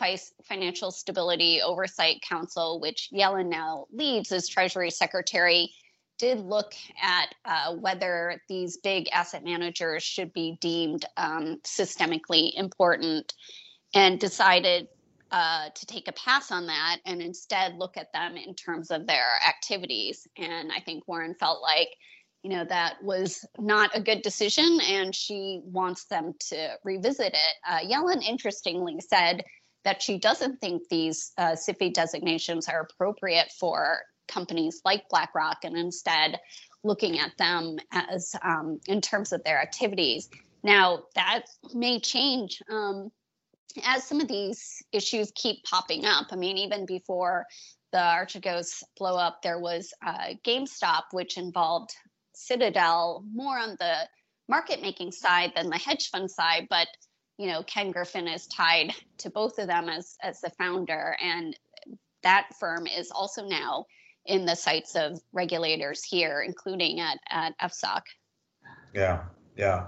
Financial 0.45 0.91
Stability 0.91 1.63
Oversight 1.63 2.21
Council, 2.29 2.81
which 2.81 3.11
Yellen 3.15 3.49
now 3.49 3.87
leads 3.93 4.33
as 4.33 4.49
Treasury 4.49 4.91
Secretary, 4.91 5.71
did 6.19 6.41
look 6.41 6.75
at 7.03 7.35
uh, 7.45 7.75
whether 7.75 8.41
these 8.49 8.77
big 8.79 9.09
asset 9.13 9.45
managers 9.45 10.03
should 10.03 10.33
be 10.33 10.57
deemed 10.61 11.05
um, 11.17 11.61
systemically 11.65 12.53
important 12.55 13.35
and 13.95 14.19
decided 14.19 14.89
uh, 15.31 15.69
to 15.75 15.87
take 15.87 16.09
a 16.09 16.13
pass 16.13 16.53
on 16.53 16.67
that 16.67 16.99
and 17.05 17.21
instead 17.21 17.77
look 17.77 17.97
at 17.97 18.13
them 18.13 18.37
in 18.37 18.55
terms 18.55 18.91
of 18.91 19.07
their 19.07 19.27
activities. 19.47 20.27
And 20.37 20.71
I 20.71 20.81
think 20.81 21.07
Warren 21.09 21.35
felt 21.35 21.63
like, 21.63 21.89
you 22.43 22.51
know, 22.51 22.65
that 22.65 23.03
was 23.03 23.45
not 23.59 23.91
a 23.95 24.01
good 24.01 24.23
decision 24.23 24.79
and 24.89 25.15
she 25.15 25.61
wants 25.65 26.05
them 26.05 26.35
to 26.49 26.71
revisit 26.85 27.35
it. 27.35 27.55
Uh, 27.69 27.81
Yellen, 27.81 28.23
interestingly, 28.23 29.01
said 29.01 29.43
that 29.85 30.03
she 30.03 30.19
doesn't 30.19 30.61
think 30.61 30.83
these 30.89 31.33
uh, 31.39 31.53
SIFI 31.53 31.93
designations 31.93 32.69
are 32.69 32.89
appropriate 32.89 33.51
for 33.59 34.01
companies 34.29 34.81
like 34.85 35.09
BlackRock 35.09 35.59
and 35.65 35.77
instead 35.77 36.39
looking 36.85 37.19
at 37.19 37.37
them 37.39 37.79
as 37.91 38.35
um, 38.43 38.81
in 38.87 39.01
terms 39.01 39.33
of 39.33 39.43
their 39.45 39.61
activities. 39.61 40.29
Now, 40.63 41.05
that 41.15 41.45
may 41.75 42.01
change 42.01 42.63
um, 42.71 43.11
as 43.85 44.05
some 44.05 44.21
of 44.21 44.29
these 44.29 44.83
issues 44.93 45.33
keep 45.35 45.63
popping 45.65 46.05
up. 46.05 46.29
I 46.31 46.37
mean, 46.37 46.59
even 46.59 46.87
before 46.87 47.47
the 47.93 47.99
Archegos 47.99 48.83
blow 48.97 49.17
up, 49.17 49.43
there 49.43 49.59
was 49.59 49.93
uh, 50.05 50.35
GameStop, 50.45 51.03
which 51.13 51.39
involved 51.39 51.91
Citadel 52.35 53.25
more 53.33 53.59
on 53.59 53.77
the 53.79 53.97
market 54.49 54.83
making 54.83 55.13
side 55.13 55.53
than 55.55 55.71
the 55.71 55.79
hedge 55.79 56.11
fund 56.11 56.31
side, 56.31 56.67
but 56.69 56.89
you 57.39 57.49
know 57.49 57.63
ken 57.65 57.91
griffin 57.91 58.29
is 58.29 58.47
tied 58.47 58.93
to 59.19 59.31
both 59.31 59.59
of 59.59 59.67
them 59.67 59.89
as 59.89 60.17
as 60.23 60.41
the 60.41 60.51
founder 60.51 61.17
and 61.21 61.59
that 62.23 62.49
firm 62.59 62.87
is 62.87 63.11
also 63.11 63.47
now 63.47 63.85
in 64.27 64.47
the 64.47 64.55
sights 64.55 64.95
of 64.97 65.21
regulators 65.33 66.03
here 66.03 66.43
including 66.43 67.01
at 67.01 67.19
at 67.31 67.59
fsoc 67.59 68.03
yeah 68.95 69.23
yeah 69.57 69.87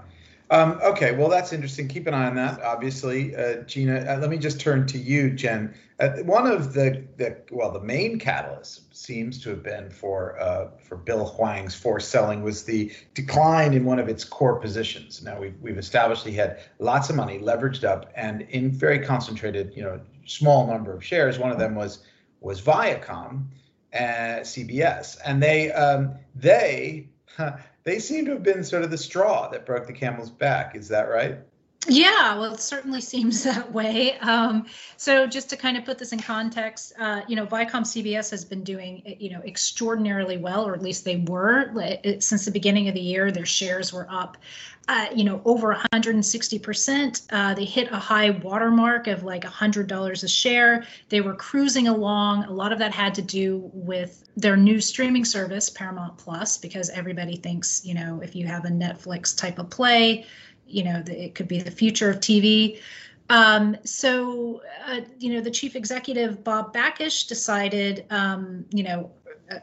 um, 0.51 0.79
okay, 0.81 1.11
well, 1.11 1.29
that's 1.29 1.53
interesting. 1.53 1.87
Keep 1.87 2.07
an 2.07 2.15
eye 2.15 2.25
on 2.25 2.35
that, 2.35 2.59
obviously. 2.61 3.35
Uh, 3.35 3.57
Gina, 3.63 3.99
uh, 3.99 4.17
let 4.17 4.31
me 4.31 4.37
just 4.37 4.59
turn 4.59 4.87
to 4.87 4.97
you, 4.97 5.29
Jen. 5.29 5.75
Uh, 5.99 6.09
one 6.23 6.47
of 6.47 6.73
the, 6.73 7.05
the, 7.17 7.37
well, 7.51 7.71
the 7.71 7.81
main 7.81 8.17
catalyst 8.17 8.95
seems 8.95 9.39
to 9.43 9.49
have 9.49 9.61
been 9.61 9.91
for 9.91 10.39
uh, 10.41 10.69
for 10.79 10.95
Bill 10.95 11.25
Hwang's 11.25 11.75
forced 11.75 12.09
selling 12.09 12.41
was 12.41 12.63
the 12.63 12.91
decline 13.13 13.73
in 13.73 13.85
one 13.85 13.99
of 13.99 14.09
its 14.09 14.23
core 14.23 14.59
positions. 14.59 15.21
Now, 15.21 15.39
we've, 15.39 15.55
we've 15.61 15.77
established 15.77 16.25
he 16.25 16.33
had 16.33 16.61
lots 16.79 17.11
of 17.11 17.15
money 17.15 17.37
leveraged 17.37 17.83
up 17.83 18.11
and 18.15 18.41
in 18.41 18.71
very 18.71 18.99
concentrated, 18.99 19.73
you 19.75 19.83
know, 19.83 20.01
small 20.25 20.65
number 20.65 20.93
of 20.93 21.03
shares. 21.03 21.37
One 21.37 21.51
of 21.51 21.59
them 21.59 21.75
was 21.75 21.99
was 22.41 22.59
Viacom, 22.61 23.45
uh, 23.93 24.41
CBS, 24.41 25.17
and 25.25 25.41
they 25.41 25.71
um, 25.71 26.15
they 26.35 27.07
they 27.83 27.99
seem 27.99 28.25
to 28.25 28.31
have 28.31 28.43
been 28.43 28.63
sort 28.63 28.83
of 28.83 28.91
the 28.91 28.97
straw 28.97 29.49
that 29.49 29.65
broke 29.65 29.87
the 29.87 29.93
camel's 29.93 30.29
back. 30.29 30.75
Is 30.75 30.89
that 30.89 31.09
right? 31.09 31.39
Yeah, 31.87 32.37
well, 32.37 32.53
it 32.53 32.59
certainly 32.59 32.99
seems 33.13 33.43
that 33.43 33.71
way. 33.71 34.17
Um, 34.19 34.65
so, 34.97 35.25
just 35.25 35.49
to 35.51 35.57
kind 35.57 35.77
of 35.77 35.85
put 35.85 35.97
this 35.97 36.11
in 36.11 36.19
context, 36.19 36.93
uh, 36.99 37.21
you 37.27 37.35
know, 37.35 37.45
Viacom 37.45 37.83
CBS 37.83 38.29
has 38.31 38.43
been 38.43 38.63
doing, 38.63 39.15
you 39.19 39.29
know, 39.31 39.41
extraordinarily 39.45 40.37
well, 40.37 40.67
or 40.67 40.73
at 40.73 40.81
least 40.81 41.05
they 41.05 41.17
were 41.17 41.71
since 42.19 42.45
the 42.45 42.51
beginning 42.51 42.89
of 42.89 42.95
the 42.95 43.01
year. 43.01 43.31
Their 43.31 43.45
shares 43.45 43.93
were 43.93 44.07
up, 44.09 44.35
uh, 44.89 45.07
you 45.15 45.23
know, 45.23 45.41
over 45.45 45.69
160 45.69 46.59
percent. 46.59 47.21
Uh, 47.29 47.53
they 47.53 47.65
hit 47.65 47.89
a 47.91 47.97
high 47.97 48.31
watermark 48.31 49.07
of 49.07 49.23
like 49.23 49.43
$100 49.45 50.23
a 50.23 50.27
share. 50.27 50.85
They 51.07 51.21
were 51.21 51.35
cruising 51.35 51.87
along. 51.87 52.43
A 52.43 52.51
lot 52.51 52.73
of 52.73 52.79
that 52.79 52.93
had 52.93 53.15
to 53.15 53.21
do 53.21 53.69
with 53.73 54.25
their 54.35 54.57
new 54.57 54.81
streaming 54.81 55.25
service, 55.25 55.69
Paramount 55.69 56.17
Plus, 56.17 56.57
because 56.57 56.89
everybody 56.89 57.37
thinks, 57.37 57.85
you 57.85 57.93
know, 57.93 58.21
if 58.21 58.35
you 58.35 58.47
have 58.47 58.65
a 58.65 58.69
Netflix 58.69 59.35
type 59.35 59.59
of 59.59 59.69
play 59.69 60.25
you 60.69 60.83
know, 60.83 61.01
the, 61.01 61.25
it 61.25 61.35
could 61.35 61.47
be 61.47 61.61
the 61.61 61.71
future 61.71 62.09
of 62.09 62.17
TV. 62.17 62.79
Um, 63.29 63.77
so, 63.83 64.61
uh, 64.87 65.01
you 65.19 65.33
know, 65.33 65.41
the 65.41 65.51
chief 65.51 65.75
executive, 65.75 66.43
Bob 66.43 66.73
Bakish, 66.73 67.27
decided, 67.27 68.05
um, 68.09 68.65
you 68.71 68.83
know, 68.83 69.11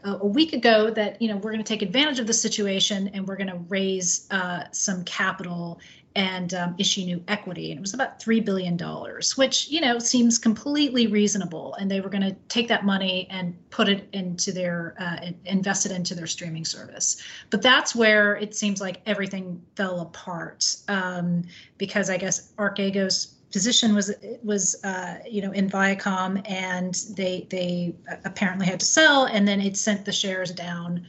a, 0.05 0.13
a, 0.13 0.27
week 0.27 0.53
ago 0.53 0.91
that, 0.91 1.21
you 1.21 1.29
know, 1.29 1.37
we're 1.37 1.51
going 1.51 1.63
to 1.63 1.69
take 1.69 1.83
advantage 1.83 2.21
of 2.21 2.27
the 2.27 2.33
situation 2.33 3.09
and 3.13 3.27
we're 3.27 3.37
going 3.37 3.49
to 3.49 3.59
raise 3.69 4.29
uh, 4.31 4.65
some 4.71 5.05
capital 5.05 5.81
and 6.17 6.55
um, 6.55 6.75
issue 6.79 7.03
new 7.03 7.23
equity. 7.29 7.71
And 7.71 7.79
it 7.79 7.81
was 7.83 7.93
about 7.93 8.19
$3 8.19 8.43
billion, 8.43 8.79
which, 9.37 9.69
you 9.69 9.83
know, 9.83 9.99
seems 9.99 10.39
completely 10.39 11.07
reasonable. 11.07 11.75
And 11.75 11.91
they 11.91 12.01
were 12.01 12.09
going 12.09 12.23
to 12.23 12.35
take 12.49 12.69
that 12.69 12.87
money 12.87 13.29
and 13.31 13.55
put 13.69 13.89
it 13.89 14.09
into 14.15 14.51
their, 14.51 14.97
uh, 14.99 15.31
invest 15.45 15.85
it 15.85 15.93
into 15.93 16.15
their 16.15 16.27
streaming 16.27 16.65
service. 16.65 17.23
But 17.51 17.61
that's 17.61 17.95
where 17.95 18.35
it 18.37 18.57
seems 18.57 18.81
like 18.81 19.03
everything 19.05 19.63
fell 19.77 20.01
apart 20.01 20.65
um, 20.89 21.45
because 21.77 22.09
I 22.09 22.17
guess 22.17 22.53
Archegos 22.59 23.33
position 23.53 23.95
was 23.95 24.13
was 24.43 24.83
uh, 24.85 25.19
you 25.31 25.41
know 25.41 25.53
in 25.53 25.71
Viacom 25.71 26.43
and 26.51 26.95
they 27.17 27.47
they 27.49 27.95
apparently 28.25 28.67
had 28.67 28.81
to 28.81 28.87
sell 28.87 29.27
and 29.27 29.47
then 29.47 29.61
it 29.61 29.77
sent 29.77 30.05
the 30.05 30.13
shares 30.13 30.51
down 30.51 31.07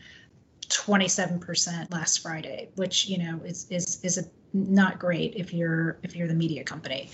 27% 0.70 1.91
last 1.91 2.20
Friday, 2.20 2.70
which 2.76 3.08
you 3.08 3.17
know 3.17 3.39
is 3.43 3.67
is 3.70 4.00
is 4.04 4.17
a 4.17 4.24
not 4.53 4.99
great 4.99 5.36
if 5.36 5.53
you're 5.53 5.97
if 6.03 6.15
you're 6.15 6.27
the 6.27 6.33
media 6.33 6.63
company. 6.63 7.10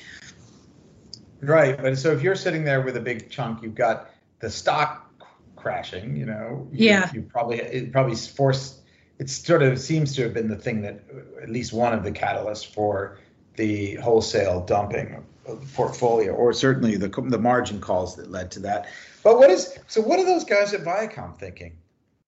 Right, 1.41 1.79
but 1.81 1.97
so 1.97 2.11
if 2.11 2.21
you're 2.21 2.35
sitting 2.35 2.63
there 2.63 2.81
with 2.81 2.95
a 2.95 3.01
big 3.01 3.29
chunk, 3.29 3.63
you've 3.63 3.75
got 3.75 4.09
the 4.39 4.49
stock 4.49 5.11
crashing. 5.55 6.15
You 6.15 6.25
know, 6.25 6.67
you, 6.71 6.89
yeah, 6.89 7.11
you 7.13 7.21
probably 7.21 7.59
it 7.59 7.91
probably 7.91 8.15
forced. 8.15 8.81
It 9.19 9.29
sort 9.29 9.61
of 9.61 9.79
seems 9.79 10.15
to 10.15 10.23
have 10.23 10.33
been 10.33 10.47
the 10.47 10.55
thing 10.55 10.81
that 10.81 11.03
at 11.41 11.49
least 11.49 11.73
one 11.73 11.93
of 11.93 12.03
the 12.03 12.11
catalysts 12.11 12.65
for 12.65 13.19
the 13.55 13.95
wholesale 13.95 14.65
dumping 14.65 15.23
of 15.45 15.61
the 15.61 15.67
portfolio, 15.73 16.33
or 16.33 16.53
certainly 16.53 16.95
the 16.97 17.09
the 17.27 17.37
margin 17.37 17.79
calls 17.79 18.15
that 18.15 18.31
led 18.31 18.51
to 18.51 18.59
that. 18.61 18.87
But 19.23 19.37
what 19.37 19.49
is 19.49 19.77
so? 19.87 20.01
What 20.01 20.19
are 20.19 20.25
those 20.25 20.43
guys 20.43 20.73
at 20.73 20.81
Viacom 20.81 21.37
thinking? 21.37 21.77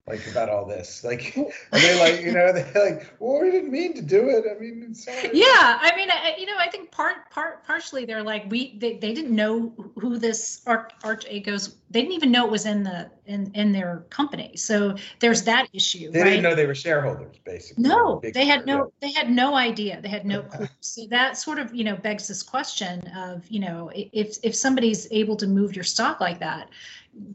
Like 0.08 0.26
about 0.28 0.50
all 0.50 0.66
this. 0.66 1.04
Like 1.04 1.34
they're 1.72 1.82
they 1.82 2.00
like 2.00 2.24
you 2.24 2.32
know 2.32 2.52
they're 2.54 2.90
like 2.92 3.14
well 3.20 3.42
we 3.42 3.52
didn't 3.52 3.72
mean 3.72 3.94
to 3.96 4.02
do 4.02 4.30
it. 4.30 4.46
I 4.50 4.60
mean 4.60 4.94
sorry. 4.94 5.30
yeah 5.34 5.80
i 5.82 5.92
mean 5.96 6.10
I, 6.12 6.36
you 6.38 6.46
know 6.46 6.58
i 6.60 6.70
think 6.70 6.92
part 6.92 7.30
part 7.30 7.66
partially 7.66 8.06
they're 8.06 8.24
like 8.24 8.50
we 8.50 8.78
they, 8.78 8.98
they 8.98 9.14
didn't 9.14 9.36
know 9.36 9.74
who 10.00 10.18
this 10.18 10.62
arch 10.66 10.92
Archegos 11.04 11.76
they 11.90 12.02
didn't 12.02 12.14
even 12.14 12.32
know 12.32 12.46
it 12.46 12.52
was 12.52 12.66
in 12.66 12.84
the 12.84 13.10
in 13.26 13.52
in 13.54 13.72
their 13.72 14.06
company. 14.10 14.56
So 14.56 14.96
there's 15.20 15.44
that 15.44 15.68
issue 15.74 16.12
they 16.12 16.22
right? 16.22 16.30
didn't 16.32 16.44
know 16.44 16.56
they 16.56 16.66
were 16.66 16.76
shareholders 16.76 17.38
basically. 17.44 17.84
No 17.84 18.22
they 18.34 18.46
had 18.46 18.66
no 18.66 18.92
they 19.02 19.12
had 19.12 19.30
no 19.30 19.56
idea. 19.56 20.02
They 20.02 20.10
had 20.10 20.26
no 20.26 20.44
clue. 20.44 20.68
So 20.82 21.04
that 21.10 21.38
sort 21.38 21.60
of 21.60 21.74
you 21.74 21.84
know 21.84 21.96
begs 21.96 22.28
this 22.28 22.44
question 22.44 23.00
of 23.16 23.48
you 23.50 23.60
know 23.60 23.92
if 23.94 24.38
if 24.44 24.56
somebody's 24.56 25.08
able 25.12 25.36
to 25.38 25.48
move 25.48 25.76
your 25.76 25.84
stock 25.84 26.20
like 26.20 26.40
that 26.40 26.70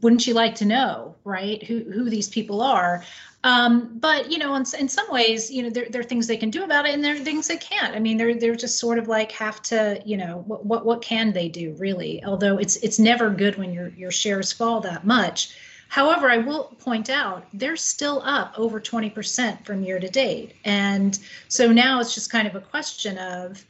wouldn't 0.01 0.27
you 0.27 0.33
like 0.33 0.55
to 0.55 0.65
know, 0.65 1.15
right, 1.23 1.63
who, 1.63 1.79
who 1.91 2.09
these 2.09 2.29
people 2.29 2.61
are? 2.61 3.03
Um, 3.43 3.97
but 3.97 4.31
you 4.31 4.37
know, 4.37 4.53
in, 4.55 4.65
in 4.77 4.87
some 4.87 5.09
ways, 5.09 5.49
you 5.49 5.63
know, 5.63 5.69
there, 5.69 5.87
there 5.89 6.01
are 6.01 6.03
things 6.03 6.27
they 6.27 6.37
can 6.37 6.51
do 6.51 6.63
about 6.63 6.85
it, 6.85 6.93
and 6.93 7.03
there 7.03 7.15
are 7.15 7.19
things 7.19 7.47
they 7.47 7.57
can't. 7.57 7.95
I 7.95 7.99
mean, 7.99 8.17
they're 8.17 8.35
they're 8.35 8.55
just 8.55 8.77
sort 8.77 8.99
of 8.99 9.07
like 9.07 9.31
have 9.31 9.61
to, 9.63 9.99
you 10.05 10.15
know, 10.15 10.43
what 10.45 10.63
what 10.63 10.85
what 10.85 11.01
can 11.01 11.33
they 11.33 11.49
do 11.49 11.73
really? 11.79 12.23
Although 12.23 12.59
it's 12.59 12.75
it's 12.77 12.99
never 12.99 13.31
good 13.31 13.55
when 13.55 13.73
your 13.73 13.87
your 13.89 14.11
shares 14.11 14.51
fall 14.51 14.79
that 14.81 15.07
much. 15.07 15.55
However, 15.91 16.29
I 16.29 16.37
will 16.37 16.75
point 16.79 17.09
out 17.09 17.47
they're 17.51 17.75
still 17.75 18.21
up 18.23 18.53
over 18.57 18.79
20% 18.79 19.65
from 19.65 19.83
year 19.83 19.99
to 19.99 20.07
date. 20.07 20.55
And 20.63 21.19
so 21.49 21.69
now 21.69 21.99
it's 21.99 22.15
just 22.15 22.31
kind 22.31 22.47
of 22.47 22.55
a 22.55 22.61
question 22.61 23.17
of, 23.17 23.65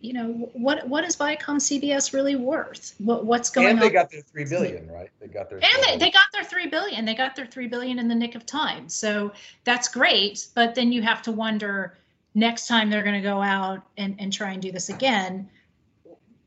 you 0.00 0.12
know 0.12 0.50
what 0.52 0.86
what 0.88 1.04
is 1.04 1.16
Viacom 1.16 1.56
CBS 1.56 2.12
really 2.12 2.36
worth? 2.36 2.94
What 2.98 3.24
what's 3.24 3.50
going 3.50 3.66
on? 3.66 3.72
And 3.72 3.82
they 3.82 3.86
on? 3.86 3.92
got 3.92 4.10
their 4.10 4.20
three 4.20 4.44
billion, 4.44 4.90
right? 4.90 5.10
They 5.20 5.26
got 5.26 5.48
their 5.48 5.58
and 5.58 5.84
they, 5.84 5.96
they 5.96 6.10
got 6.10 6.26
their 6.32 6.44
three 6.44 6.66
billion. 6.66 7.04
They 7.04 7.14
got 7.14 7.34
their 7.34 7.46
three 7.46 7.66
billion 7.66 7.98
in 7.98 8.08
the 8.08 8.14
nick 8.14 8.34
of 8.34 8.44
time. 8.44 8.88
So 8.88 9.32
that's 9.64 9.88
great. 9.88 10.46
But 10.54 10.74
then 10.74 10.92
you 10.92 11.02
have 11.02 11.22
to 11.22 11.32
wonder 11.32 11.96
next 12.34 12.68
time 12.68 12.90
they're 12.90 13.02
going 13.02 13.20
to 13.20 13.28
go 13.28 13.42
out 13.42 13.82
and 13.96 14.16
and 14.18 14.32
try 14.32 14.52
and 14.52 14.60
do 14.60 14.70
this 14.70 14.90
again. 14.90 15.48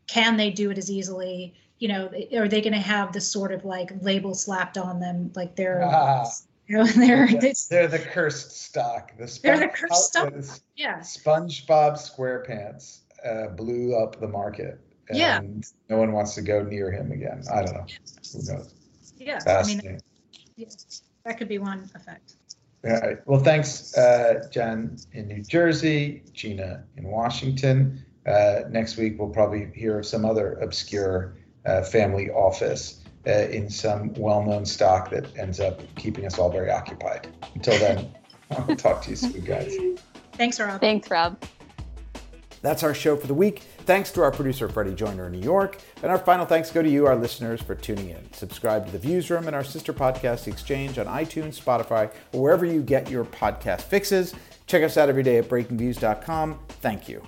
Can 0.08 0.38
they 0.38 0.52
do 0.52 0.70
it 0.70 0.78
as 0.78 0.92
easily? 0.92 1.56
You 1.80 1.88
know, 1.88 2.12
are 2.38 2.48
they 2.48 2.62
going 2.62 2.74
to 2.74 2.80
have 2.80 3.14
this 3.14 3.32
sort 3.32 3.52
of 3.52 3.66
like 3.66 3.92
label 4.02 4.36
slapped 4.36 4.78
on 4.78 5.00
them, 5.00 5.32
like 5.36 5.56
they're 5.56 5.84
ah 5.86 6.30
You 6.68 6.78
know, 6.78 6.86
they're 6.86 7.28
they're, 7.28 7.54
they're 7.70 7.88
the 7.88 8.00
cursed 8.00 8.52
stock. 8.52 9.18
The 9.18 9.40
they're 9.42 9.58
the 9.58 9.70
cursed 9.70 10.06
stock. 10.06 10.34
Yeah. 10.76 11.00
SpongeBob 11.00 11.94
SquarePants 11.94 13.00
uh, 13.26 13.48
blew 13.50 13.96
up 13.96 14.20
the 14.20 14.28
market. 14.28 14.80
And 15.10 15.18
yeah. 15.18 15.42
no 15.90 15.98
one 15.98 16.12
wants 16.12 16.36
to 16.36 16.42
go 16.42 16.62
near 16.62 16.92
him 16.92 17.12
again. 17.12 17.44
I 17.52 17.64
don't 17.64 17.74
know. 17.74 17.86
Who 18.34 18.54
knows? 18.54 18.74
Yeah. 19.18 19.40
I 19.48 19.64
mean, 19.66 20.00
yeah, 20.56 20.68
that 21.26 21.38
could 21.38 21.48
be 21.48 21.58
one 21.58 21.90
effect. 21.96 22.34
All 22.86 22.92
right. 22.92 23.18
Well, 23.28 23.40
thanks, 23.40 23.98
uh, 23.98 24.48
Jen 24.52 24.98
in 25.12 25.28
New 25.28 25.44
Jersey, 25.44 26.24
Gina 26.32 26.84
in 26.96 27.06
Washington. 27.06 28.06
Uh, 28.26 28.62
next 28.70 28.98
week, 28.98 29.20
we'll 29.20 29.30
probably 29.30 29.70
hear 29.74 30.00
of 30.00 30.06
some 30.06 30.24
other 30.24 30.54
obscure 30.54 31.36
uh, 31.66 31.82
family 31.82 32.30
office 32.30 33.04
uh, 33.28 33.32
in 33.32 33.70
some 33.70 34.14
well 34.14 34.44
known 34.44 34.66
stock 34.66 35.10
that 35.10 35.38
ends 35.38 35.60
up 35.60 35.82
keeping 35.96 36.26
us 36.26 36.38
all 36.40 36.50
very 36.50 36.72
occupied. 36.72 37.28
Until 37.56 37.78
then, 37.80 38.16
I'll 38.52 38.76
talk 38.76 39.02
to 39.04 39.10
you 39.10 39.16
soon, 39.16 39.42
guys. 39.44 39.76
Thanks, 40.34 40.60
Rob. 40.60 40.80
Thanks, 40.80 41.12
Rob. 41.12 41.39
That's 42.62 42.84
our 42.84 42.94
show 42.94 43.16
for 43.16 43.28
the 43.28 43.34
week. 43.34 43.60
Thanks 43.80 44.12
to 44.12 44.22
our 44.22 44.32
producer, 44.32 44.68
Freddie 44.70 44.94
Joyner 44.94 45.28
in 45.28 45.32
New 45.32 45.42
York. 45.42 45.78
And 46.04 46.12
our 46.12 46.18
final 46.18 46.46
thanks 46.46 46.72
go 46.72 46.82
to 46.82 46.90
you, 46.90 47.06
our 47.06 47.16
listeners, 47.16 47.62
for 47.62 47.76
tuning 47.76 48.10
in. 48.10 48.34
Subscribe 48.34 48.86
to 48.86 48.92
The 48.92 49.00
Views 49.00 49.30
Room 49.30 49.48
and 49.48 49.56
our 49.56 49.64
sister 49.64 49.94
podcast, 49.94 50.44
The 50.46 50.52
Exchange, 50.52 50.98
on 51.00 51.06
iTunes, 51.06 51.62
Spotify, 51.62 52.12
or 52.34 52.42
wherever 52.42 52.66
you 52.66 52.82
get 52.82 53.10
your 53.10 53.26
podcast 53.26 53.82
fixes. 53.82 54.36
Check 54.68 54.84
us 54.84 54.98
out 54.98 55.10
every 55.10 55.24
day 55.24 55.38
at 55.38 55.50
breakingviews.com. 55.50 56.60
Thank 56.82 57.10
you. 57.10 57.24